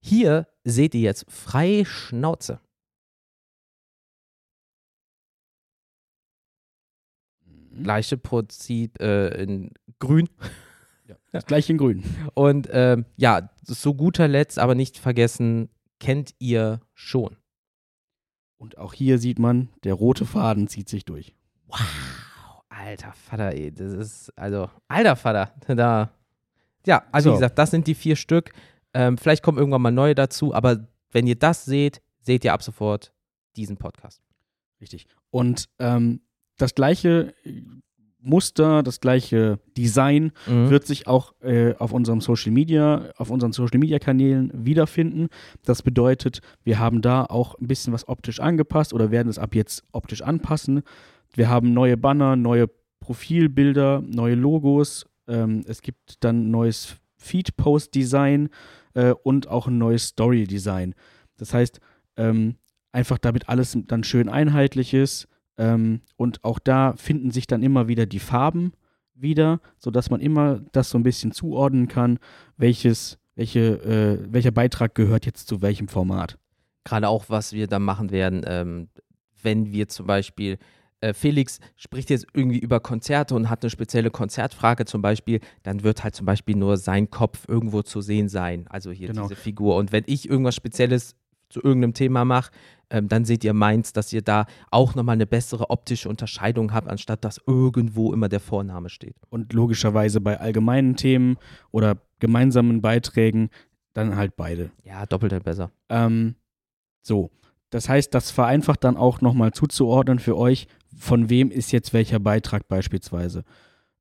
Hier 0.00 0.46
seht 0.64 0.94
ihr 0.94 1.00
jetzt 1.00 1.30
freie 1.30 1.84
Schnauze. 1.84 2.60
Mhm. 7.44 7.82
Gleiche 7.84 8.16
Prinzip 8.16 9.00
äh, 9.00 9.42
in 9.42 9.72
grün. 9.98 10.28
Ja, 11.06 11.16
das 11.32 11.46
gleiche 11.46 11.72
in 11.72 11.78
grün. 11.78 12.04
Und 12.34 12.68
ähm, 12.72 13.04
ja, 13.16 13.50
zu 13.64 13.94
guter 13.94 14.28
Letzt, 14.28 14.58
aber 14.58 14.74
nicht 14.74 14.98
vergessen, 14.98 15.68
kennt 16.00 16.34
ihr 16.38 16.80
schon. 16.94 17.36
Und 18.58 18.76
auch 18.76 18.92
hier 18.92 19.18
sieht 19.18 19.38
man, 19.38 19.68
der 19.84 19.94
rote 19.94 20.26
Faden 20.26 20.66
zieht 20.66 20.88
sich 20.88 21.04
durch. 21.04 21.34
Wow, 21.66 22.64
alter 22.68 23.12
Vater, 23.12 23.52
ey, 23.52 23.72
das 23.72 23.92
ist, 23.92 24.36
also, 24.36 24.68
alter 24.88 25.14
Vater, 25.14 25.54
da. 25.74 26.10
Ja, 26.86 27.02
also 27.12 27.30
So. 27.30 27.34
wie 27.34 27.38
gesagt, 27.38 27.58
das 27.58 27.70
sind 27.70 27.86
die 27.86 27.94
vier 27.94 28.16
Stück. 28.16 28.52
Ähm, 28.94 29.18
vielleicht 29.18 29.42
kommen 29.42 29.58
irgendwann 29.58 29.82
mal 29.82 29.90
neue 29.92 30.14
dazu, 30.14 30.54
aber 30.54 30.86
wenn 31.10 31.26
ihr 31.26 31.36
das 31.36 31.64
seht, 31.64 32.00
seht 32.20 32.44
ihr 32.44 32.52
ab 32.52 32.62
sofort 32.62 33.12
diesen 33.56 33.76
Podcast. 33.76 34.22
Richtig. 34.80 35.06
Und 35.30 35.68
ähm, 35.78 36.20
das 36.56 36.74
gleiche 36.74 37.34
Muster, 38.20 38.82
das 38.82 39.00
gleiche 39.00 39.60
Design 39.76 40.32
Mhm. 40.46 40.70
wird 40.70 40.86
sich 40.86 41.06
auch 41.06 41.34
äh, 41.40 41.74
auf 41.76 41.92
unserem 41.92 42.20
Social 42.20 42.50
Media, 42.52 43.10
auf 43.16 43.30
unseren 43.30 43.52
Social 43.52 43.78
Media 43.78 43.98
Kanälen 43.98 44.50
wiederfinden. 44.54 45.28
Das 45.64 45.82
bedeutet, 45.82 46.40
wir 46.64 46.78
haben 46.78 47.00
da 47.00 47.24
auch 47.24 47.54
ein 47.58 47.68
bisschen 47.68 47.92
was 47.92 48.08
optisch 48.08 48.40
angepasst 48.40 48.92
oder 48.92 49.10
werden 49.10 49.28
es 49.28 49.38
ab 49.38 49.54
jetzt 49.54 49.84
optisch 49.92 50.22
anpassen. 50.22 50.82
Wir 51.34 51.48
haben 51.48 51.72
neue 51.72 51.96
Banner, 51.96 52.34
neue 52.36 52.68
Profilbilder, 53.00 54.02
neue 54.04 54.34
Logos. 54.34 55.06
Ähm, 55.28 55.64
es 55.66 55.82
gibt 55.82 56.24
dann 56.24 56.50
neues 56.50 56.96
Feed-Post-Design 57.16 58.48
äh, 58.94 59.12
und 59.22 59.48
auch 59.48 59.66
ein 59.66 59.78
neues 59.78 60.08
Story-Design. 60.08 60.94
Das 61.36 61.54
heißt, 61.54 61.80
ähm, 62.16 62.56
einfach 62.92 63.18
damit 63.18 63.48
alles 63.48 63.76
dann 63.86 64.04
schön 64.04 64.28
einheitlich 64.28 64.94
ist. 64.94 65.28
Ähm, 65.56 66.00
und 66.16 66.44
auch 66.44 66.58
da 66.58 66.94
finden 66.96 67.30
sich 67.30 67.46
dann 67.46 67.62
immer 67.62 67.88
wieder 67.88 68.06
die 68.06 68.20
Farben 68.20 68.72
wieder, 69.14 69.60
sodass 69.78 70.10
man 70.10 70.20
immer 70.20 70.60
das 70.72 70.90
so 70.90 70.98
ein 70.98 71.02
bisschen 71.02 71.32
zuordnen 71.32 71.88
kann, 71.88 72.18
welches, 72.56 73.18
welche, 73.34 73.60
äh, 73.60 74.32
welcher 74.32 74.52
Beitrag 74.52 74.94
gehört 74.94 75.26
jetzt 75.26 75.48
zu 75.48 75.60
welchem 75.60 75.88
Format. 75.88 76.38
Gerade 76.84 77.08
auch, 77.08 77.24
was 77.28 77.52
wir 77.52 77.66
da 77.66 77.78
machen 77.78 78.10
werden, 78.10 78.42
ähm, 78.46 78.88
wenn 79.42 79.72
wir 79.72 79.88
zum 79.88 80.06
Beispiel, 80.06 80.58
Felix 81.14 81.60
spricht 81.76 82.10
jetzt 82.10 82.26
irgendwie 82.34 82.58
über 82.58 82.80
Konzerte 82.80 83.34
und 83.34 83.48
hat 83.50 83.62
eine 83.62 83.70
spezielle 83.70 84.10
Konzertfrage 84.10 84.84
zum 84.84 85.00
Beispiel, 85.02 85.40
dann 85.62 85.82
wird 85.84 86.02
halt 86.02 86.14
zum 86.14 86.26
Beispiel 86.26 86.56
nur 86.56 86.76
sein 86.76 87.10
Kopf 87.10 87.44
irgendwo 87.48 87.82
zu 87.82 88.00
sehen 88.00 88.28
sein, 88.28 88.66
also 88.68 88.90
hier 88.90 89.08
Genau. 89.08 89.22
diese 89.28 89.36
Figur. 89.36 89.76
Und 89.76 89.92
wenn 89.92 90.04
ich 90.06 90.28
irgendwas 90.28 90.56
Spezielles 90.56 91.14
zu 91.50 91.62
irgendeinem 91.62 91.94
Thema 91.94 92.24
mache, 92.24 92.50
ähm, 92.90 93.08
dann 93.08 93.24
seht 93.24 93.44
ihr 93.44 93.54
meins, 93.54 93.92
dass 93.92 94.12
ihr 94.12 94.22
da 94.22 94.46
auch 94.70 94.94
nochmal 94.94 95.14
eine 95.14 95.26
bessere 95.26 95.70
optische 95.70 96.08
Unterscheidung 96.08 96.72
habt, 96.74 96.88
anstatt 96.88 97.24
dass 97.24 97.40
irgendwo 97.46 98.12
immer 98.12 98.28
der 98.28 98.40
Vorname 98.40 98.88
steht. 98.88 99.16
Und 99.30 99.52
logischerweise 99.52 100.20
bei 100.20 100.40
allgemeinen 100.40 100.96
Themen 100.96 101.36
oder 101.70 101.96
gemeinsamen 102.18 102.80
Beiträgen 102.82 103.50
dann 103.94 104.16
halt 104.16 104.36
beide. 104.36 104.70
Ja, 104.84 105.06
doppelt 105.06 105.32
halt 105.32 105.44
besser. 105.44 105.70
Ähm, 105.88 106.34
so, 107.02 107.30
das 107.70 107.88
heißt, 107.88 108.14
das 108.14 108.30
vereinfacht 108.30 108.84
dann 108.84 108.96
auch 108.96 109.20
nochmal 109.20 109.52
zuzuordnen 109.52 110.18
für 110.18 110.36
euch, 110.36 110.66
von 110.96 111.30
wem 111.30 111.50
ist 111.50 111.72
jetzt 111.72 111.92
welcher 111.92 112.18
Beitrag 112.18 112.68
beispielsweise. 112.68 113.44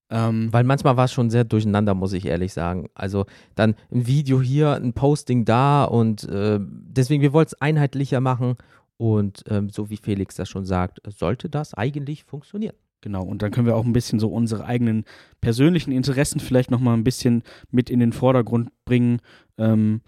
Ähm, 0.10 0.52
Weil 0.54 0.64
manchmal 0.64 0.96
war 0.96 1.06
es 1.06 1.12
schon 1.12 1.30
sehr 1.30 1.44
durcheinander, 1.44 1.94
muss 1.94 2.14
ich 2.14 2.26
ehrlich 2.26 2.54
sagen. 2.54 2.90
Also 2.94 3.26
dann 3.56 3.76
ein 3.92 4.08
Video 4.08 4.42
hier, 4.42 4.74
ein 4.74 4.94
Posting 4.94 5.44
da 5.44 5.84
und 5.84 6.24
äh, 6.24 6.60
deswegen, 6.62 7.22
wir 7.22 7.34
wollten 7.34 7.50
es 7.50 7.62
einheitlicher 7.62 8.22
machen 8.22 8.56
und 8.96 9.44
ähm, 9.50 9.70
so 9.70 9.90
wie 9.90 9.98
Felix 9.98 10.36
das 10.36 10.50
schon 10.50 10.66
sagt, 10.66 11.02
sollte 11.08 11.50
das 11.50 11.74
eigentlich 11.74 12.24
funktionieren. 12.24 12.76
Genau, 13.02 13.24
und 13.24 13.42
dann 13.42 13.52
können 13.52 13.68
wir 13.68 13.76
auch 13.76 13.86
ein 13.86 13.94
bisschen 13.94 14.20
so 14.20 14.30
unsere 14.30 14.66
eigenen 14.66 15.06
persönlichen 15.40 15.92
Interessen 15.92 16.40
vielleicht 16.40 16.72
nochmal 16.72 16.96
ein 16.96 17.04
bisschen 17.04 17.44
mit 17.70 17.90
in 17.90 18.00
den 18.00 18.12
Vordergrund 18.12 18.72
bringen. 18.86 19.20
Ähm, 19.58 20.02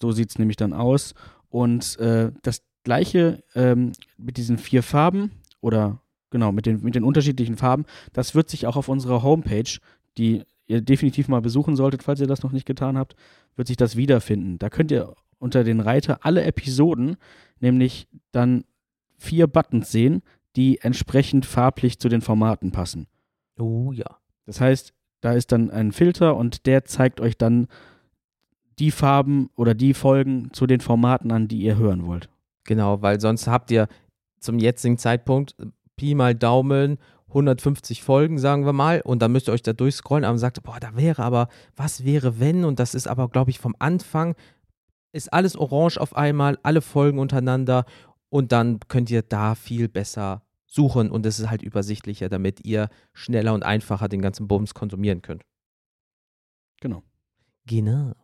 so 0.00 0.12
sieht 0.12 0.30
es 0.30 0.38
nämlich 0.38 0.56
dann 0.56 0.72
aus. 0.72 1.14
Und 1.48 1.98
äh, 1.98 2.30
das 2.42 2.62
gleiche 2.84 3.42
ähm, 3.54 3.92
mit 4.16 4.36
diesen 4.36 4.58
vier 4.58 4.82
Farben 4.82 5.32
oder 5.62 6.02
genau, 6.28 6.52
mit 6.52 6.66
den, 6.66 6.82
mit 6.82 6.94
den 6.94 7.04
unterschiedlichen 7.04 7.56
Farben, 7.56 7.86
das 8.12 8.34
wird 8.34 8.50
sich 8.50 8.66
auch 8.66 8.76
auf 8.76 8.88
unserer 8.88 9.22
Homepage, 9.22 9.78
die 10.18 10.42
ihr 10.66 10.82
definitiv 10.82 11.28
mal 11.28 11.40
besuchen 11.40 11.76
solltet, 11.76 12.02
falls 12.02 12.20
ihr 12.20 12.26
das 12.26 12.42
noch 12.42 12.52
nicht 12.52 12.66
getan 12.66 12.98
habt, 12.98 13.14
wird 13.56 13.68
sich 13.68 13.76
das 13.78 13.96
wiederfinden. 13.96 14.58
Da 14.58 14.68
könnt 14.68 14.90
ihr 14.90 15.14
unter 15.38 15.64
den 15.64 15.80
Reiter 15.80 16.20
alle 16.22 16.42
Episoden, 16.42 17.16
nämlich 17.60 18.08
dann 18.32 18.64
vier 19.18 19.46
Buttons 19.46 19.90
sehen, 19.90 20.22
die 20.56 20.80
entsprechend 20.80 21.46
farblich 21.46 21.98
zu 21.98 22.08
den 22.08 22.20
Formaten 22.20 22.72
passen. 22.72 23.06
Oh 23.58 23.92
ja. 23.92 24.18
Das 24.46 24.60
heißt, 24.60 24.92
da 25.20 25.32
ist 25.32 25.52
dann 25.52 25.70
ein 25.70 25.92
Filter 25.92 26.36
und 26.36 26.66
der 26.66 26.84
zeigt 26.84 27.20
euch 27.20 27.38
dann 27.38 27.68
die 28.78 28.90
Farben 28.90 29.50
oder 29.56 29.74
die 29.74 29.94
Folgen 29.94 30.52
zu 30.52 30.66
den 30.66 30.80
Formaten 30.80 31.30
an, 31.30 31.48
die 31.48 31.58
ihr 31.58 31.76
hören 31.76 32.06
wollt. 32.06 32.28
Genau, 32.64 33.02
weil 33.02 33.20
sonst 33.20 33.46
habt 33.46 33.70
ihr 33.70 33.88
zum 34.42 34.58
jetzigen 34.58 34.98
Zeitpunkt 34.98 35.56
Pi 35.96 36.14
mal 36.14 36.34
Daumen 36.34 36.98
150 37.28 38.02
Folgen, 38.02 38.38
sagen 38.38 38.66
wir 38.66 38.72
mal, 38.72 39.00
und 39.00 39.22
dann 39.22 39.32
müsst 39.32 39.48
ihr 39.48 39.52
euch 39.52 39.62
da 39.62 39.72
durchscrollen, 39.72 40.24
aber 40.24 40.38
sagt, 40.38 40.62
boah, 40.62 40.78
da 40.80 40.96
wäre 40.96 41.22
aber, 41.22 41.48
was 41.76 42.04
wäre 42.04 42.40
wenn? 42.40 42.64
Und 42.64 42.78
das 42.78 42.94
ist 42.94 43.08
aber, 43.08 43.28
glaube 43.28 43.50
ich, 43.50 43.58
vom 43.58 43.74
Anfang 43.78 44.34
ist 45.12 45.32
alles 45.32 45.56
orange 45.56 45.98
auf 45.98 46.16
einmal, 46.16 46.58
alle 46.62 46.80
Folgen 46.82 47.18
untereinander 47.18 47.84
und 48.28 48.52
dann 48.52 48.80
könnt 48.88 49.10
ihr 49.10 49.22
da 49.22 49.54
viel 49.54 49.88
besser 49.88 50.42
suchen 50.66 51.10
und 51.10 51.26
es 51.26 51.38
ist 51.38 51.50
halt 51.50 51.62
übersichtlicher, 51.62 52.28
damit 52.28 52.64
ihr 52.64 52.88
schneller 53.12 53.52
und 53.52 53.62
einfacher 53.62 54.08
den 54.08 54.22
ganzen 54.22 54.48
Bums 54.48 54.72
konsumieren 54.72 55.20
könnt. 55.20 55.42
Genau. 56.80 57.02
Genau. 57.66 58.14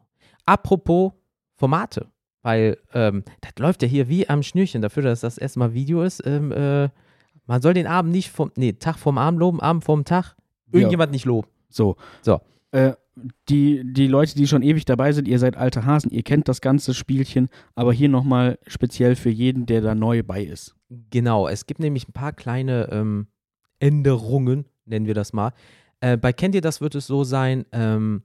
Apropos 0.46 1.12
Formate, 1.54 2.10
weil 2.42 2.78
ähm, 2.94 3.24
das 3.40 3.52
läuft 3.58 3.82
ja 3.82 3.88
hier 3.88 4.08
wie 4.08 4.28
am 4.28 4.42
Schnürchen 4.42 4.82
dafür, 4.82 5.02
dass 5.02 5.20
das 5.20 5.38
erstmal 5.38 5.74
Video 5.74 6.02
ist. 6.02 6.24
Ähm, 6.26 6.52
äh, 6.52 6.88
man 7.46 7.62
soll 7.62 7.74
den 7.74 7.86
Abend 7.86 8.12
nicht 8.12 8.30
vom, 8.30 8.52
nee, 8.56 8.72
Tag 8.72 8.98
vom 8.98 9.18
Abend 9.18 9.40
loben, 9.40 9.60
Abend 9.60 9.84
vom 9.84 10.04
Tag. 10.04 10.36
Irgendjemand 10.70 11.12
nicht 11.12 11.24
loben. 11.24 11.48
So. 11.70 11.96
So. 12.22 12.40
Äh, 12.72 12.92
die, 13.48 13.82
die 13.84 14.06
Leute, 14.06 14.34
die 14.36 14.46
schon 14.46 14.62
ewig 14.62 14.84
dabei 14.84 15.12
sind, 15.12 15.26
ihr 15.26 15.38
seid 15.38 15.56
alte 15.56 15.84
Hasen, 15.84 16.10
ihr 16.10 16.22
kennt 16.22 16.48
das 16.48 16.60
ganze 16.60 16.94
Spielchen, 16.94 17.48
aber 17.74 17.92
hier 17.92 18.08
nochmal 18.08 18.58
speziell 18.66 19.16
für 19.16 19.30
jeden, 19.30 19.66
der 19.66 19.80
da 19.80 19.94
neu 19.94 20.22
bei 20.22 20.42
ist. 20.42 20.76
Genau, 21.10 21.48
es 21.48 21.66
gibt 21.66 21.80
nämlich 21.80 22.08
ein 22.08 22.12
paar 22.12 22.32
kleine 22.32 22.88
ähm, 22.92 23.26
Änderungen, 23.80 24.66
nennen 24.84 25.06
wir 25.06 25.14
das 25.14 25.32
mal. 25.32 25.52
Äh, 26.00 26.16
bei 26.16 26.32
Kennt 26.32 26.54
ihr 26.54 26.60
das 26.60 26.80
wird 26.80 26.94
es 26.94 27.06
so 27.06 27.24
sein, 27.24 27.66
ähm, 27.72 28.22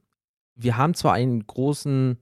wir 0.56 0.78
haben 0.78 0.94
zwar 0.94 1.14
einen 1.14 1.46
großen 1.48 2.18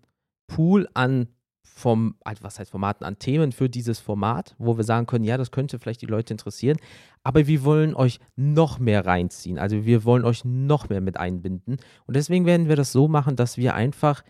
Pool 0.48 0.88
an 0.94 1.28
vom, 1.64 2.16
also 2.24 2.44
was 2.44 2.60
heißt 2.60 2.72
Formaten, 2.72 3.06
an 3.06 3.20
Themen 3.20 3.52
für 3.52 3.70
dieses 3.70 4.00
Format, 4.00 4.56
wo 4.58 4.78
wir 4.78 4.84
sagen 4.84 5.08
können, 5.08 5.24
ja, 5.24 5.38
das 5.38 5.52
könnte 5.52 5.80
vielleicht 5.80 6.02
die 6.02 6.08
Leute 6.08 6.34
interessieren, 6.34 6.78
aber 7.24 7.48
wir 7.48 7.64
wollen 7.64 7.96
euch 7.96 8.20
noch 8.36 8.80
mehr 8.80 9.06
reinziehen. 9.06 9.58
Also 9.58 9.86
wir 9.86 10.04
wollen 10.04 10.26
euch 10.26 10.46
noch 10.46 10.90
mehr 10.90 11.02
mit 11.02 11.18
einbinden. 11.18 11.78
Und 12.06 12.16
deswegen 12.16 12.46
werden 12.46 12.68
wir 12.68 12.76
das 12.76 12.92
so 12.92 13.08
machen, 13.08 13.36
dass 13.36 13.58
wir 13.58 13.76
einfach 13.76 14.24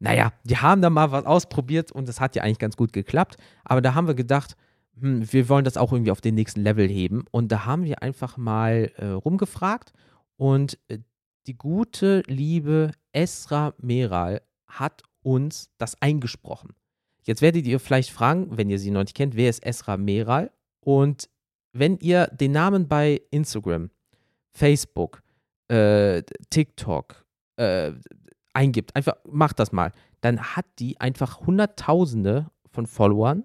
naja, 0.00 0.32
die 0.44 0.56
haben 0.56 0.80
da 0.80 0.90
mal 0.90 1.10
was 1.10 1.26
ausprobiert 1.26 1.90
und 1.90 2.08
das 2.08 2.20
hat 2.20 2.36
ja 2.36 2.42
eigentlich 2.42 2.58
ganz 2.58 2.76
gut 2.76 2.92
geklappt. 2.92 3.36
Aber 3.64 3.80
da 3.80 3.94
haben 3.94 4.06
wir 4.06 4.14
gedacht, 4.14 4.56
hm, 5.00 5.32
wir 5.32 5.48
wollen 5.48 5.64
das 5.64 5.76
auch 5.76 5.92
irgendwie 5.92 6.12
auf 6.12 6.20
den 6.20 6.34
nächsten 6.34 6.60
Level 6.60 6.88
heben. 6.88 7.24
Und 7.30 7.50
da 7.50 7.66
haben 7.66 7.84
wir 7.84 8.02
einfach 8.02 8.36
mal 8.36 8.92
äh, 8.96 9.06
rumgefragt 9.06 9.92
und 10.36 10.78
äh, 10.88 10.98
die 11.46 11.56
gute, 11.56 12.22
liebe 12.26 12.92
Esra 13.12 13.74
Meral 13.78 14.42
hat 14.68 15.02
uns 15.22 15.70
das 15.78 16.00
eingesprochen. 16.00 16.74
Jetzt 17.24 17.42
werdet 17.42 17.66
ihr 17.66 17.80
vielleicht 17.80 18.10
fragen, 18.10 18.56
wenn 18.56 18.70
ihr 18.70 18.78
sie 18.78 18.90
noch 18.90 19.02
nicht 19.02 19.14
kennt, 19.14 19.36
wer 19.36 19.50
ist 19.50 19.64
Esra 19.64 19.96
Meral? 19.96 20.50
Und 20.80 21.28
wenn 21.72 21.98
ihr 21.98 22.26
den 22.28 22.52
Namen 22.52 22.88
bei 22.88 23.20
Instagram, 23.30 23.90
Facebook, 24.50 25.22
äh, 25.68 26.22
TikTok, 26.50 27.26
äh, 27.56 27.92
eingibt, 28.54 28.96
einfach 28.96 29.14
macht 29.28 29.58
das 29.58 29.72
mal, 29.72 29.92
dann 30.20 30.40
hat 30.40 30.66
die 30.78 31.00
einfach 31.00 31.40
Hunderttausende 31.40 32.50
von 32.70 32.86
Followern, 32.86 33.44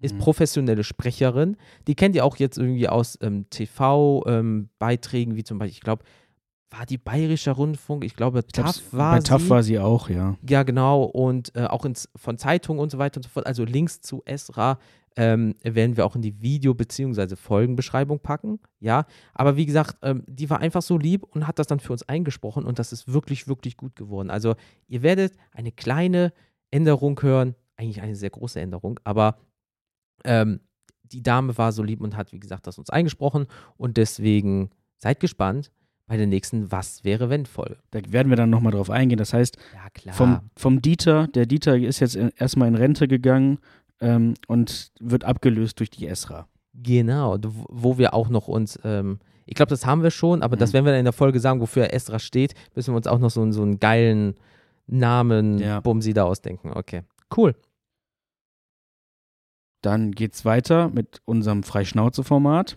ist 0.00 0.14
mhm. 0.14 0.18
professionelle 0.18 0.84
Sprecherin. 0.84 1.56
Die 1.86 1.94
kennt 1.94 2.14
ihr 2.14 2.24
auch 2.24 2.36
jetzt 2.36 2.58
irgendwie 2.58 2.88
aus 2.88 3.18
ähm, 3.22 3.46
TV-Beiträgen, 3.50 5.32
ähm, 5.32 5.36
wie 5.36 5.44
zum 5.44 5.58
Beispiel, 5.58 5.76
ich 5.76 5.80
glaube, 5.80 6.04
war 6.72 6.86
die 6.86 6.98
Bayerischer 6.98 7.52
Rundfunk, 7.52 8.04
ich 8.04 8.16
glaube, 8.16 8.40
ich 8.40 8.52
TAF 8.52 8.80
war 8.92 9.14
bei 9.14 9.20
sie. 9.20 9.26
TAF 9.26 9.48
war 9.48 9.62
sie 9.62 9.78
auch, 9.78 10.08
ja. 10.08 10.36
Ja, 10.48 10.62
genau. 10.62 11.04
Und 11.04 11.54
äh, 11.54 11.66
auch 11.66 11.84
ins, 11.84 12.08
von 12.16 12.38
Zeitungen 12.38 12.80
und 12.80 12.90
so 12.90 12.98
weiter 12.98 13.18
und 13.18 13.24
so 13.24 13.28
fort. 13.28 13.46
Also 13.46 13.64
Links 13.64 14.00
zu 14.00 14.22
Esra 14.24 14.78
ähm, 15.16 15.54
werden 15.62 15.96
wir 15.96 16.06
auch 16.06 16.16
in 16.16 16.22
die 16.22 16.40
Video- 16.40 16.74
bzw. 16.74 17.36
Folgenbeschreibung 17.36 18.20
packen. 18.20 18.58
Ja, 18.80 19.04
aber 19.34 19.56
wie 19.56 19.66
gesagt, 19.66 19.98
ähm, 20.02 20.24
die 20.26 20.48
war 20.48 20.60
einfach 20.60 20.82
so 20.82 20.96
lieb 20.96 21.24
und 21.24 21.46
hat 21.46 21.58
das 21.58 21.66
dann 21.66 21.80
für 21.80 21.92
uns 21.92 22.08
eingesprochen 22.08 22.64
und 22.64 22.78
das 22.78 22.92
ist 22.92 23.12
wirklich, 23.12 23.46
wirklich 23.46 23.76
gut 23.76 23.94
geworden. 23.94 24.30
Also 24.30 24.54
ihr 24.88 25.02
werdet 25.02 25.34
eine 25.52 25.72
kleine 25.72 26.32
Änderung 26.70 27.20
hören, 27.20 27.54
eigentlich 27.76 28.00
eine 28.00 28.16
sehr 28.16 28.30
große 28.30 28.60
Änderung, 28.60 28.98
aber 29.04 29.36
ähm, 30.24 30.60
die 31.02 31.22
Dame 31.22 31.58
war 31.58 31.72
so 31.72 31.82
lieb 31.82 32.00
und 32.00 32.16
hat, 32.16 32.32
wie 32.32 32.40
gesagt, 32.40 32.66
das 32.66 32.78
uns 32.78 32.88
eingesprochen 32.88 33.46
und 33.76 33.98
deswegen 33.98 34.70
seid 34.96 35.20
gespannt 35.20 35.70
bei 36.06 36.16
der 36.16 36.26
nächsten 36.26 36.70
Was 36.70 37.04
wäre 37.04 37.30
wenn 37.30 37.46
Folge. 37.46 37.78
Da 37.90 38.00
werden 38.08 38.28
wir 38.28 38.36
dann 38.36 38.50
nochmal 38.50 38.72
drauf 38.72 38.90
eingehen. 38.90 39.18
Das 39.18 39.32
heißt, 39.32 39.56
ja, 40.04 40.12
vom, 40.12 40.40
vom 40.56 40.82
Dieter, 40.82 41.26
der 41.28 41.46
Dieter 41.46 41.76
ist 41.76 42.00
jetzt 42.00 42.16
erstmal 42.16 42.68
in 42.68 42.74
Rente 42.74 43.08
gegangen 43.08 43.58
ähm, 44.00 44.34
und 44.48 44.92
wird 45.00 45.24
abgelöst 45.24 45.78
durch 45.78 45.90
die 45.90 46.06
Esra. 46.06 46.48
Genau, 46.74 47.38
wo 47.42 47.98
wir 47.98 48.14
auch 48.14 48.28
noch 48.28 48.48
uns, 48.48 48.78
ähm, 48.84 49.20
ich 49.46 49.54
glaube, 49.54 49.70
das 49.70 49.86
haben 49.86 50.02
wir 50.02 50.10
schon, 50.10 50.42
aber 50.42 50.56
mhm. 50.56 50.60
das 50.60 50.72
werden 50.72 50.84
wir 50.84 50.92
dann 50.92 51.00
in 51.00 51.04
der 51.04 51.12
Folge 51.12 51.40
sagen, 51.40 51.60
wofür 51.60 51.92
Esra 51.92 52.18
steht, 52.18 52.54
müssen 52.74 52.92
wir 52.92 52.96
uns 52.96 53.06
auch 53.06 53.18
noch 53.18 53.30
so, 53.30 53.50
so 53.52 53.62
einen 53.62 53.78
geilen 53.78 54.34
Namen, 54.86 55.58
ja. 55.58 55.80
Bumsi 55.80 56.12
da 56.12 56.24
ausdenken. 56.24 56.72
Okay, 56.72 57.02
cool. 57.36 57.54
Dann 59.82 60.12
geht's 60.12 60.44
weiter 60.44 60.88
mit 60.90 61.20
unserem 61.24 61.62
Freischnauze-Format. 61.62 62.76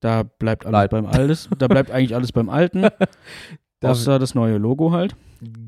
Da 0.00 0.22
bleibt 0.24 0.66
alles 0.66 0.72
Bleib. 0.72 0.90
beim 0.90 1.06
Alles. 1.06 1.48
Da 1.58 1.68
bleibt 1.68 1.90
eigentlich 1.90 2.14
alles 2.14 2.32
beim 2.32 2.48
Alten. 2.48 2.86
außer 3.82 4.18
das 4.18 4.34
neue 4.34 4.58
Logo 4.58 4.92
halt. 4.92 5.16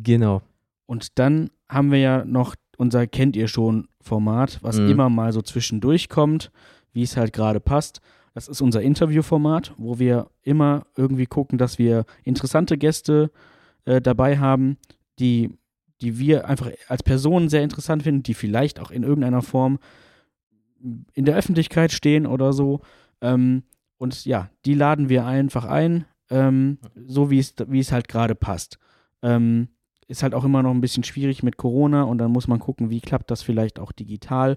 Genau. 0.03 0.43
Und 0.87 1.19
dann 1.19 1.51
haben 1.69 1.91
wir 1.91 1.99
ja 1.99 2.25
noch 2.25 2.55
unser 2.77 3.07
kennt 3.07 3.37
ihr 3.37 3.49
schon 3.49 3.89
Format, 4.01 4.59
was 4.63 4.79
mhm. 4.79 4.91
immer 4.91 5.11
mal 5.11 5.33
so 5.33 5.43
zwischendurch 5.43 6.09
kommt, 6.09 6.51
wie 6.93 7.03
es 7.03 7.17
halt 7.17 7.33
gerade 7.33 7.61
passt. 7.61 8.01
Das 8.35 8.47
ist 8.49 8.61
unser 8.61 8.83
Interviewformat, 8.83 9.75
wo 9.77 9.99
wir 9.99 10.31
immer 10.43 10.87
irgendwie 10.97 11.27
gucken, 11.27 11.59
dass 11.59 11.79
wir 11.79 12.05
interessante 12.23 12.79
Gäste 12.79 13.31
äh, 13.85 14.01
dabei 14.01 14.39
haben, 14.39 14.79
die, 15.19 15.51
die 16.01 16.19
wir 16.19 16.47
einfach 16.47 16.71
als 16.87 17.03
Personen 17.03 17.49
sehr 17.49 17.65
interessant 17.65 18.05
finden, 18.05 18.23
die 18.23 18.35
vielleicht 18.35 18.79
auch 18.79 18.93
in 18.93 19.03
irgendeiner 19.03 19.43
Form 19.43 19.79
in 21.13 21.25
der 21.25 21.35
Öffentlichkeit 21.35 21.91
stehen 21.91 22.27
oder 22.27 22.53
so. 22.53 22.81
Ähm, 23.21 23.65
und 23.99 24.25
ja, 24.25 24.51
die 24.65 24.75
laden 24.75 25.09
wir 25.09 25.27
einfach 25.27 25.65
ein, 25.65 26.07
ähm, 26.31 26.79
so 27.07 27.31
wie 27.31 27.39
es, 27.39 27.55
wie 27.67 27.81
es 27.81 27.93
halt 27.93 28.09
gerade 28.09 28.35
passt. 28.35 28.79
Ähm, 29.23 29.69
ist 30.07 30.23
halt 30.23 30.35
auch 30.35 30.45
immer 30.45 30.63
noch 30.63 30.71
ein 30.71 30.81
bisschen 30.81 31.05
schwierig 31.05 31.43
mit 31.43 31.57
Corona 31.57 32.05
und 32.05 32.19
dann 32.19 32.31
muss 32.31 32.49
man 32.49 32.59
gucken, 32.59 32.91
wie 32.91 33.01
klappt 33.01 33.31
das 33.31 33.43
vielleicht 33.43 33.79
auch 33.79 33.93
digital. 33.93 34.57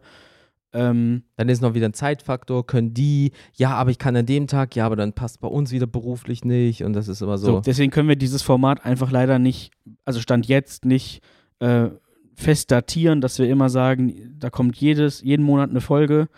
Ähm, 0.73 1.23
dann 1.35 1.49
ist 1.49 1.61
noch 1.61 1.73
wieder 1.73 1.89
ein 1.89 1.93
Zeitfaktor, 1.93 2.65
können 2.65 2.93
die, 2.93 3.33
ja, 3.55 3.71
aber 3.71 3.91
ich 3.91 3.97
kann 3.97 4.15
an 4.15 4.25
dem 4.25 4.47
Tag, 4.47 4.73
ja, 4.77 4.85
aber 4.85 4.95
dann 4.95 5.11
passt 5.11 5.41
bei 5.41 5.49
uns 5.49 5.71
wieder 5.73 5.87
beruflich 5.87 6.45
nicht 6.45 6.85
und 6.85 6.93
das 6.93 7.09
ist 7.09 7.21
immer 7.21 7.37
so. 7.37 7.47
so 7.47 7.59
deswegen 7.59 7.91
können 7.91 8.07
wir 8.07 8.15
dieses 8.15 8.41
Format 8.41 8.85
einfach 8.85 9.11
leider 9.11 9.37
nicht, 9.37 9.71
also 10.05 10.21
Stand 10.21 10.47
jetzt 10.47 10.85
nicht 10.85 11.21
äh, 11.59 11.89
fest 12.35 12.71
datieren, 12.71 13.19
dass 13.19 13.37
wir 13.37 13.49
immer 13.49 13.69
sagen, 13.69 14.33
da 14.39 14.49
kommt 14.49 14.77
jedes, 14.77 15.21
jeden 15.21 15.43
Monat 15.43 15.71
eine 15.71 15.81
Folge. 15.81 16.29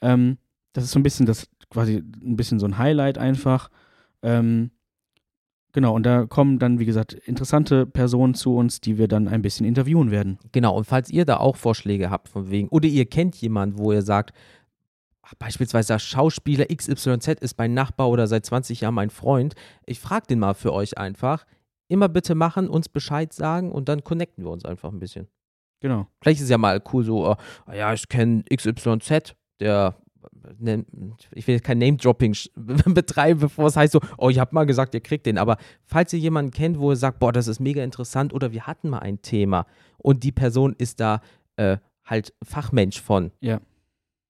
Ähm, 0.00 0.38
das 0.72 0.84
ist 0.84 0.92
so 0.92 1.00
ein 1.00 1.02
bisschen 1.02 1.26
das, 1.26 1.48
quasi 1.70 1.96
ein 1.96 2.36
bisschen 2.36 2.58
so 2.58 2.66
ein 2.66 2.78
Highlight 2.78 3.18
einfach. 3.18 3.70
Ähm, 4.22 4.70
Genau, 5.72 5.94
und 5.94 6.04
da 6.04 6.26
kommen 6.26 6.58
dann, 6.58 6.80
wie 6.80 6.84
gesagt, 6.84 7.12
interessante 7.12 7.86
Personen 7.86 8.34
zu 8.34 8.56
uns, 8.56 8.80
die 8.80 8.98
wir 8.98 9.06
dann 9.06 9.28
ein 9.28 9.42
bisschen 9.42 9.64
interviewen 9.64 10.10
werden. 10.10 10.38
Genau, 10.50 10.76
und 10.76 10.84
falls 10.84 11.10
ihr 11.10 11.24
da 11.24 11.36
auch 11.36 11.56
Vorschläge 11.56 12.10
habt 12.10 12.28
von 12.28 12.50
wegen, 12.50 12.68
oder 12.68 12.88
ihr 12.88 13.06
kennt 13.06 13.36
jemanden, 13.36 13.78
wo 13.78 13.92
ihr 13.92 14.02
sagt, 14.02 14.32
beispielsweise 15.38 15.92
der 15.92 15.98
Schauspieler 16.00 16.66
XYZ 16.66 17.40
ist 17.40 17.56
mein 17.56 17.72
Nachbar 17.72 18.08
oder 18.08 18.26
seit 18.26 18.44
20 18.44 18.80
Jahren 18.80 18.94
mein 18.94 19.10
Freund, 19.10 19.54
ich 19.86 20.00
frage 20.00 20.26
den 20.26 20.40
mal 20.40 20.54
für 20.54 20.72
euch 20.72 20.98
einfach. 20.98 21.46
Immer 21.86 22.08
bitte 22.08 22.34
machen, 22.34 22.68
uns 22.68 22.88
Bescheid 22.88 23.32
sagen 23.32 23.70
und 23.70 23.88
dann 23.88 24.02
connecten 24.02 24.44
wir 24.44 24.50
uns 24.50 24.64
einfach 24.64 24.92
ein 24.92 24.98
bisschen. 24.98 25.28
Genau. 25.80 26.08
Vielleicht 26.20 26.38
ist 26.38 26.44
es 26.44 26.50
ja 26.50 26.58
mal 26.58 26.82
cool 26.92 27.04
so, 27.04 27.30
uh, 27.30 27.36
ja, 27.72 27.92
ich 27.92 28.08
kenne 28.08 28.42
XYZ, 28.52 29.34
der 29.60 29.94
ich 31.32 31.46
will 31.46 31.54
jetzt 31.54 31.64
kein 31.64 31.78
Name-Dropping 31.78 32.34
betreiben, 32.94 33.40
bevor 33.40 33.66
es 33.66 33.76
heißt 33.76 33.92
so, 33.92 34.00
oh, 34.18 34.28
ich 34.30 34.38
habe 34.38 34.54
mal 34.54 34.64
gesagt, 34.64 34.94
ihr 34.94 35.00
kriegt 35.00 35.26
den. 35.26 35.38
Aber 35.38 35.56
falls 35.84 36.12
ihr 36.12 36.18
jemanden 36.18 36.50
kennt, 36.50 36.78
wo 36.78 36.90
ihr 36.90 36.96
sagt, 36.96 37.18
boah, 37.18 37.32
das 37.32 37.46
ist 37.48 37.60
mega 37.60 37.82
interessant 37.82 38.32
oder 38.32 38.52
wir 38.52 38.66
hatten 38.66 38.88
mal 38.90 39.00
ein 39.00 39.22
Thema 39.22 39.66
und 39.98 40.22
die 40.24 40.32
Person 40.32 40.74
ist 40.78 41.00
da 41.00 41.20
äh, 41.56 41.76
halt 42.04 42.32
Fachmensch 42.42 43.00
von, 43.00 43.30
ja. 43.40 43.60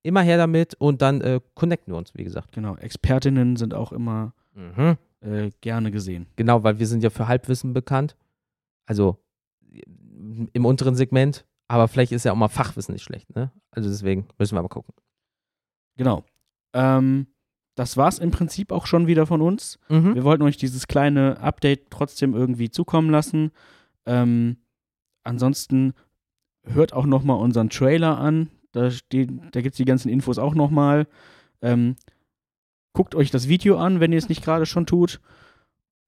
immer 0.02 0.23
her 0.23 0.37
damit 0.37 0.75
und 0.75 1.02
dann 1.02 1.21
äh, 1.21 1.40
connecten 1.55 1.93
wir 1.95 1.99
uns, 1.99 2.12
wie 2.14 2.25
gesagt. 2.25 2.52
Genau, 2.52 2.76
Expertinnen 2.76 3.57
sind 3.57 3.75
auch 3.75 3.93
immer 3.93 4.35
Mhm. 4.55 4.97
äh, 5.21 5.50
gerne 5.61 5.90
gesehen. 5.90 6.26
Genau, 6.37 6.62
weil 6.64 6.79
wir 6.79 6.87
sind 6.87 7.02
ja 7.05 7.11
für 7.11 7.29
Halbwissen 7.29 7.73
bekannt. 7.73 8.17
Also 8.87 9.19
im 10.52 10.64
unteren 10.64 10.97
Segment, 10.97 11.47
aber 11.69 11.87
vielleicht 11.87 12.11
ist 12.12 12.25
ja 12.25 12.33
auch 12.33 12.37
mal 12.37 12.49
Fachwissen 12.49 12.93
nicht 12.93 13.05
schlecht, 13.05 13.35
ne? 13.37 13.52
Also 13.71 13.88
deswegen 13.88 14.26
müssen 14.38 14.57
wir 14.57 14.62
mal 14.62 14.69
gucken. 14.69 14.93
Genau. 16.00 16.25
Ähm, 16.73 17.26
das 17.75 17.99
war's 17.99 18.19
im 18.19 18.30
Prinzip 18.30 18.73
auch 18.73 18.87
schon 18.87 19.07
wieder 19.07 19.26
von 19.26 19.42
uns. 19.42 19.78
Mhm. 19.90 20.14
Wir 20.14 20.25
wollten 20.25 20.45
euch 20.45 20.57
dieses 20.57 20.88
kleine 20.88 21.38
Update 21.40 21.90
trotzdem 21.90 22.33
irgendwie 22.33 22.71
zukommen 22.71 23.11
lassen. 23.11 23.50
Ähm, 24.07 24.57
ansonsten 25.25 25.92
hört 26.64 26.95
auch 26.95 27.04
noch 27.04 27.23
mal 27.23 27.35
unseren 27.35 27.69
Trailer 27.69 28.16
an. 28.16 28.49
Da, 28.73 28.90
steht, 28.90 29.28
da 29.52 29.61
gibt 29.61 29.75
es 29.75 29.76
die 29.76 29.85
ganzen 29.85 30.09
Infos 30.09 30.38
auch 30.38 30.54
noch 30.54 30.71
mal. 30.71 31.07
Ähm, 31.61 31.97
guckt 32.95 33.14
euch 33.14 33.30
das 33.30 33.46
Video 33.48 33.77
an, 33.77 34.01
wenn 34.01 34.12
ihr 34.12 34.18
es 34.18 34.31
nicht 34.31 34.42
gerade 34.42 34.64
schon 34.64 34.87
tut. 34.87 35.20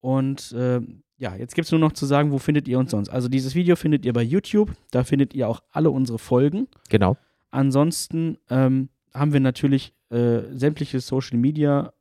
Und 0.00 0.52
äh, 0.52 0.80
ja, 1.18 1.36
jetzt 1.36 1.54
gibt 1.54 1.66
es 1.66 1.70
nur 1.70 1.80
noch 1.80 1.92
zu 1.92 2.06
sagen, 2.06 2.32
wo 2.32 2.38
findet 2.38 2.66
ihr 2.66 2.78
uns 2.78 2.92
sonst. 2.92 3.10
Also 3.10 3.28
dieses 3.28 3.54
Video 3.54 3.76
findet 3.76 4.06
ihr 4.06 4.14
bei 4.14 4.22
YouTube. 4.22 4.72
Da 4.90 5.04
findet 5.04 5.34
ihr 5.34 5.50
auch 5.50 5.60
alle 5.70 5.90
unsere 5.90 6.18
Folgen. 6.18 6.66
Genau. 6.88 7.18
Ansonsten 7.50 8.38
ähm, 8.48 8.88
haben 9.14 9.32
wir 9.32 9.40
natürlich 9.40 9.94
äh, 10.10 10.40
sämtliche 10.52 11.00
Social 11.00 11.38
Media 11.38 11.92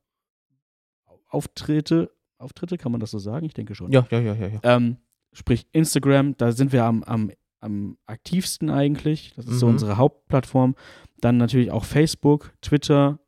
Auftritte. 1.28 2.12
Auftritte, 2.38 2.78
kann 2.78 2.92
man 2.92 3.00
das 3.00 3.12
so 3.12 3.20
sagen? 3.20 3.46
Ich 3.46 3.54
denke 3.54 3.76
schon. 3.76 3.92
Ja, 3.92 4.06
ja, 4.10 4.20
ja, 4.20 4.34
ja. 4.34 4.48
ja. 4.48 4.60
Ähm, 4.64 4.98
sprich 5.34 5.68
Instagram, 5.72 6.36
da 6.38 6.52
sind 6.52 6.74
wir 6.74 6.84
am, 6.84 7.04
am, 7.04 7.32
am 7.60 7.98
aktivsten 8.06 8.70
eigentlich. 8.70 9.34
Das 9.36 9.46
ist 9.46 9.60
so 9.60 9.68
Mhm. 9.68 9.74
unsere 9.74 9.98
Hauptplattform. 9.98 10.76
Dann 11.22 11.38
natürlich 11.38 11.72
auch 11.72 11.86
Facebook, 11.86 12.52
Twitter, 12.62 13.20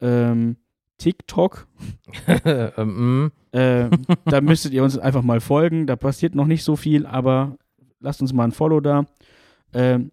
ähm, 0.00 0.56
TikTok. 0.98 1.66
ähm, 2.44 3.24
mm. 3.24 3.32
Äh, 3.52 3.90
da 4.26 4.40
müsstet 4.40 4.72
ihr 4.72 4.84
uns 4.84 4.96
einfach 4.96 5.22
mal 5.22 5.40
folgen. 5.40 5.86
Da 5.86 5.96
passiert 5.96 6.34
noch 6.34 6.46
nicht 6.46 6.62
so 6.62 6.76
viel, 6.76 7.06
aber 7.06 7.56
lasst 7.98 8.22
uns 8.22 8.32
mal 8.32 8.44
ein 8.44 8.52
Follow 8.52 8.80
da. 8.80 9.04
Ähm, 9.74 10.12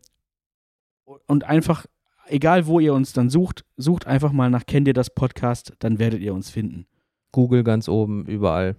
und 1.27 1.43
einfach, 1.45 1.85
egal 2.29 2.67
wo 2.67 2.79
ihr 2.79 2.93
uns 2.93 3.13
dann 3.13 3.29
sucht, 3.29 3.65
sucht 3.77 4.07
einfach 4.07 4.31
mal 4.31 4.49
nach 4.49 4.65
Kennt 4.65 4.87
ihr 4.87 4.93
das 4.93 5.09
Podcast, 5.09 5.73
dann 5.79 5.99
werdet 5.99 6.21
ihr 6.21 6.33
uns 6.33 6.49
finden. 6.49 6.85
Google 7.31 7.63
ganz 7.63 7.87
oben, 7.89 8.25
überall. 8.25 8.75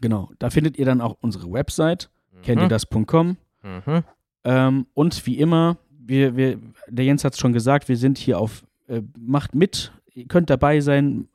Genau, 0.00 0.30
da 0.38 0.50
findet 0.50 0.78
ihr 0.78 0.84
dann 0.84 1.00
auch 1.00 1.16
unsere 1.20 1.50
Website, 1.52 2.10
kennt 2.42 2.60
ihr 2.60 2.66
Mhm. 2.66 2.68
das.com. 2.70 3.36
Mhm. 3.62 4.02
Ähm, 4.44 4.86
und 4.94 5.26
wie 5.26 5.38
immer, 5.38 5.78
wir, 5.90 6.36
wir, 6.36 6.58
der 6.88 7.04
Jens 7.04 7.24
hat 7.24 7.34
es 7.34 7.38
schon 7.40 7.52
gesagt, 7.52 7.88
wir 7.88 7.96
sind 7.96 8.18
hier 8.18 8.38
auf, 8.38 8.64
äh, 8.88 9.00
macht 9.18 9.54
mit, 9.54 9.92
ihr 10.14 10.26
könnt 10.26 10.50
dabei 10.50 10.80
sein, 10.80 11.28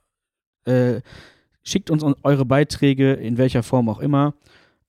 äh, 0.66 1.02
schickt 1.64 1.90
uns 1.90 2.04
eure 2.24 2.46
Beiträge, 2.46 3.14
in 3.14 3.38
welcher 3.38 3.64
Form 3.64 3.90
auch 3.90 4.00
immer, 4.00 4.34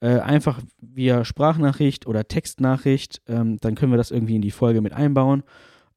äh, 0.01 0.19
einfach 0.19 0.61
via 0.81 1.25
Sprachnachricht 1.25 2.07
oder 2.07 2.27
Textnachricht, 2.27 3.23
ähm, 3.29 3.59
dann 3.61 3.75
können 3.75 3.93
wir 3.93 3.97
das 3.99 4.11
irgendwie 4.11 4.37
in 4.37 4.43
die 4.43 4.51
Folge 4.51 4.81
mit 4.81 4.93
einbauen. 4.93 5.43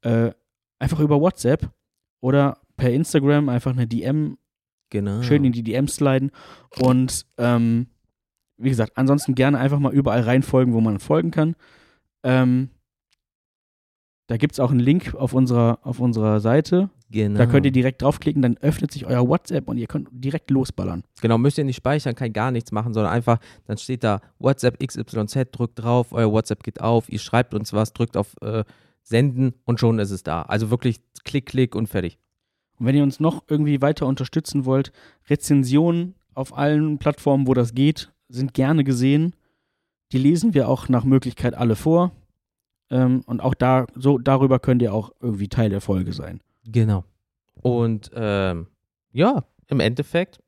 Äh, 0.02 0.32
einfach 0.84 1.00
über 1.00 1.20
WhatsApp 1.22 1.72
oder 2.22 2.58
per 2.76 2.92
Instagram 2.92 3.50
einfach 3.50 3.72
eine 3.72 3.88
DM 3.88 4.38
Genau. 4.90 5.24
schön 5.24 5.44
in 5.44 5.54
die 5.54 5.64
DMs 5.64 5.96
sliden. 5.96 6.30
Und 6.80 7.26
ähm, 7.38 7.88
wie 8.58 8.70
gesagt, 8.70 8.92
ansonsten 8.96 9.34
gerne 9.34 9.58
einfach 9.58 9.80
mal 9.80 9.94
überall 9.94 10.22
reinfolgen, 10.22 10.74
wo 10.74 10.82
man 10.82 11.00
folgen 11.00 11.32
kann. 11.32 11.56
Ähm, 12.24 12.70
da 14.28 14.38
gibt 14.38 14.54
es 14.54 14.60
auch 14.60 14.70
einen 14.72 14.80
Link 14.80 15.16
auf 15.16 15.34
unserer, 15.34 15.80
auf 15.82 16.00
unserer 16.00 16.40
Seite. 16.42 16.92
Genau. 17.10 17.38
Da 17.40 17.46
könnt 17.46 17.66
ihr 17.66 17.72
direkt 17.72 18.02
draufklicken, 18.02 18.42
dann 18.42 18.58
öffnet 18.58 18.92
sich 18.92 19.06
euer 19.06 19.28
WhatsApp 19.28 19.68
und 19.68 19.78
ihr 19.78 19.88
könnt 19.88 20.10
direkt 20.12 20.52
losballern. 20.52 21.04
Genau, 21.22 21.38
müsst 21.38 21.58
ihr 21.58 21.64
nicht 21.64 21.78
speichern, 21.78 22.16
kann 22.16 22.34
gar 22.34 22.52
nichts 22.52 22.72
machen, 22.72 22.94
sondern 22.94 23.14
einfach, 23.14 23.40
dann 23.66 23.78
steht 23.78 24.04
da 24.04 24.22
WhatsApp 24.40 24.80
XYZ, 24.80 25.52
drückt 25.52 25.82
drauf, 25.84 26.12
euer 26.12 26.32
WhatsApp 26.32 26.64
geht 26.64 26.82
auf, 26.82 27.10
ihr 27.10 27.20
schreibt 27.20 27.54
uns 27.54 27.74
was, 27.74 27.94
drückt 27.94 28.16
auf 28.16 28.36
äh, 28.42 28.64
Senden 29.04 29.54
und 29.66 29.80
schon 29.80 30.00
ist 30.00 30.12
es 30.12 30.24
da. 30.24 30.42
Also 30.44 30.72
wirklich 30.72 31.02
klick, 31.24 31.46
klick 31.46 31.76
und 31.76 31.88
fertig. 31.88 32.18
Und 32.80 32.88
wenn 32.88 32.96
ihr 32.96 33.04
uns 33.04 33.20
noch 33.20 33.44
irgendwie 33.48 33.82
weiter 33.82 34.08
unterstützen 34.08 34.66
wollt, 34.66 34.92
Rezensionen 35.30 36.16
auf 36.34 36.58
allen 36.58 36.98
Plattformen, 36.98 37.48
wo 37.48 37.54
das 37.54 37.74
geht, 37.76 38.12
sind 38.30 38.54
gerne 38.54 38.84
gesehen. 38.84 39.36
Die 40.12 40.18
lesen 40.18 40.54
wir 40.54 40.68
auch 40.70 40.90
nach 40.90 41.04
Möglichkeit 41.04 41.54
alle 41.54 41.76
vor. 41.76 42.12
Ähm, 42.90 43.22
und 43.26 43.42
auch 43.42 43.54
da, 43.54 43.88
so 43.96 44.18
darüber 44.18 44.60
könnt 44.60 44.82
ihr 44.82 44.94
auch 44.94 45.12
irgendwie 45.20 45.48
Teil 45.48 45.70
der 45.70 45.82
Folge 45.82 46.14
sein. 46.14 46.42
Genau. 46.66 47.04
Und 47.62 48.12
ähm, 48.16 48.68
ja, 49.12 49.44
im 49.68 49.80
Endeffekt 49.80 50.40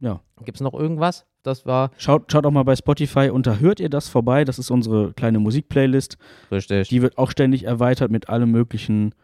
Ja. 0.00 0.20
gibt 0.44 0.56
es 0.56 0.60
noch 0.60 0.74
irgendwas? 0.74 1.24
Das 1.42 1.66
war 1.66 1.90
Schaut, 1.98 2.30
schaut 2.30 2.46
auch 2.46 2.50
mal 2.50 2.62
bei 2.62 2.76
Spotify 2.76 3.30
unter 3.30 3.60
Hört 3.60 3.80
ihr 3.80 3.88
das 3.88 4.08
vorbei? 4.08 4.44
Das 4.44 4.58
ist 4.58 4.70
unsere 4.70 5.12
kleine 5.12 5.38
Musikplaylist. 5.38 6.16
richtig. 6.50 6.88
Die 6.88 7.02
wird 7.02 7.18
auch 7.18 7.30
ständig 7.30 7.64
erweitert 7.64 8.10
mit 8.10 8.28
allem 8.28 8.50
möglichen 8.50 9.14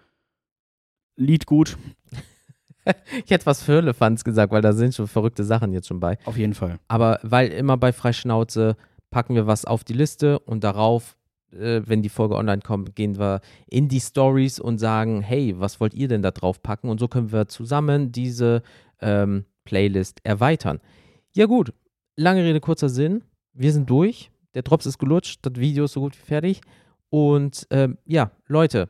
Liedgut. 1.17 1.77
ich 3.25 3.31
hätte 3.31 3.47
was 3.47 3.63
für 3.63 3.73
Firlefanz 3.73 4.25
gesagt, 4.25 4.53
weil 4.53 4.63
da 4.63 4.73
sind 4.73 4.95
schon 4.95 5.07
verrückte 5.07 5.45
Sachen 5.45 5.73
jetzt 5.73 5.89
schon 5.89 6.01
bei. 6.01 6.19
Auf 6.25 6.37
jeden 6.37 6.55
Fall. 6.55 6.79
Aber 6.89 7.21
weil 7.23 7.49
immer 7.49 7.77
bei 7.77 7.93
Freischnauze 7.93 8.77
packen 9.11 9.35
wir 9.35 9.47
was 9.47 9.65
auf 9.65 9.85
die 9.85 9.95
Liste 9.95 10.39
und 10.41 10.65
darauf, 10.65 11.17
äh, 11.53 11.83
wenn 11.85 12.03
die 12.03 12.09
Folge 12.09 12.37
online 12.37 12.63
kommt, 12.63 12.95
gehen 12.95 13.19
wir 13.19 13.41
in 13.69 13.89
die 13.89 14.01
Stories 14.01 14.59
und 14.59 14.79
sagen, 14.79 15.23
hey, 15.23 15.55
was 15.59 15.81
wollt 15.81 15.95
ihr 15.95 16.09
denn 16.09 16.23
da 16.23 16.31
drauf 16.31 16.63
packen? 16.63 16.89
Und 16.89 16.99
so 16.99 17.09
können 17.09 17.33
wir 17.33 17.49
zusammen 17.49 18.13
diese 18.13 18.63
ähm, 19.01 19.45
Playlist 19.65 20.21
erweitern. 20.25 20.81
Ja 21.35 21.47
gut, 21.47 21.73
lange 22.19 22.43
Rede, 22.43 22.61
kurzer 22.61 22.89
Sinn. 22.89 23.23
Wir 23.55 23.73
sind 23.73 23.89
durch. 23.89 24.31
Der 24.55 24.63
Drops 24.63 24.87
ist 24.87 24.99
gelutscht, 24.99 25.39
das 25.43 25.55
Video 25.57 25.85
ist 25.85 25.93
so 25.93 26.01
gut 26.01 26.17
wie 26.19 26.25
fertig. 26.25 26.61
Und 27.11 27.67
ähm, 27.71 27.97
ja, 28.05 28.33
Leute, 28.47 28.89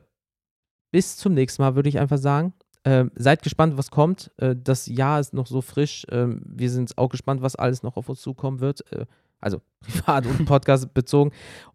bis 0.91 1.17
zum 1.17 1.33
nächsten 1.33 1.61
Mal 1.61 1.75
würde 1.75 1.89
ich 1.89 1.99
einfach 1.99 2.17
sagen. 2.17 2.53
Ähm, 2.85 3.11
seid 3.15 3.43
gespannt, 3.43 3.77
was 3.77 3.91
kommt. 3.91 4.31
Äh, 4.37 4.55
das 4.61 4.87
Jahr 4.87 5.19
ist 5.19 5.33
noch 5.33 5.47
so 5.47 5.61
frisch. 5.61 6.05
Ähm, 6.09 6.41
wir 6.45 6.69
sind 6.69 6.97
auch 6.97 7.09
gespannt, 7.09 7.41
was 7.41 7.55
alles 7.55 7.83
noch 7.83 7.97
auf 7.97 8.09
uns 8.09 8.21
zukommen 8.21 8.61
wird. 8.61 8.91
Äh, 8.91 9.05
also 9.39 9.61
privat 9.81 10.25
und 10.25 10.45
Podcast 10.45 10.93
bezogen. 10.93 11.31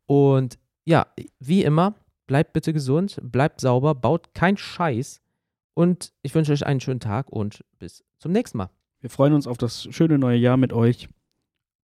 Und 0.06 0.58
ja, 0.84 1.06
wie 1.38 1.62
immer, 1.62 1.94
bleibt 2.26 2.52
bitte 2.52 2.72
gesund, 2.72 3.18
bleibt 3.22 3.60
sauber, 3.60 3.94
baut 3.94 4.34
keinen 4.34 4.56
Scheiß. 4.56 5.20
Und 5.74 6.12
ich 6.22 6.34
wünsche 6.34 6.52
euch 6.52 6.66
einen 6.66 6.80
schönen 6.80 7.00
Tag 7.00 7.30
und 7.30 7.64
bis 7.78 8.04
zum 8.18 8.32
nächsten 8.32 8.58
Mal. 8.58 8.70
Wir 9.00 9.10
freuen 9.10 9.34
uns 9.34 9.46
auf 9.46 9.58
das 9.58 9.86
schöne 9.90 10.18
neue 10.18 10.38
Jahr 10.38 10.56
mit 10.56 10.72
euch. 10.72 11.08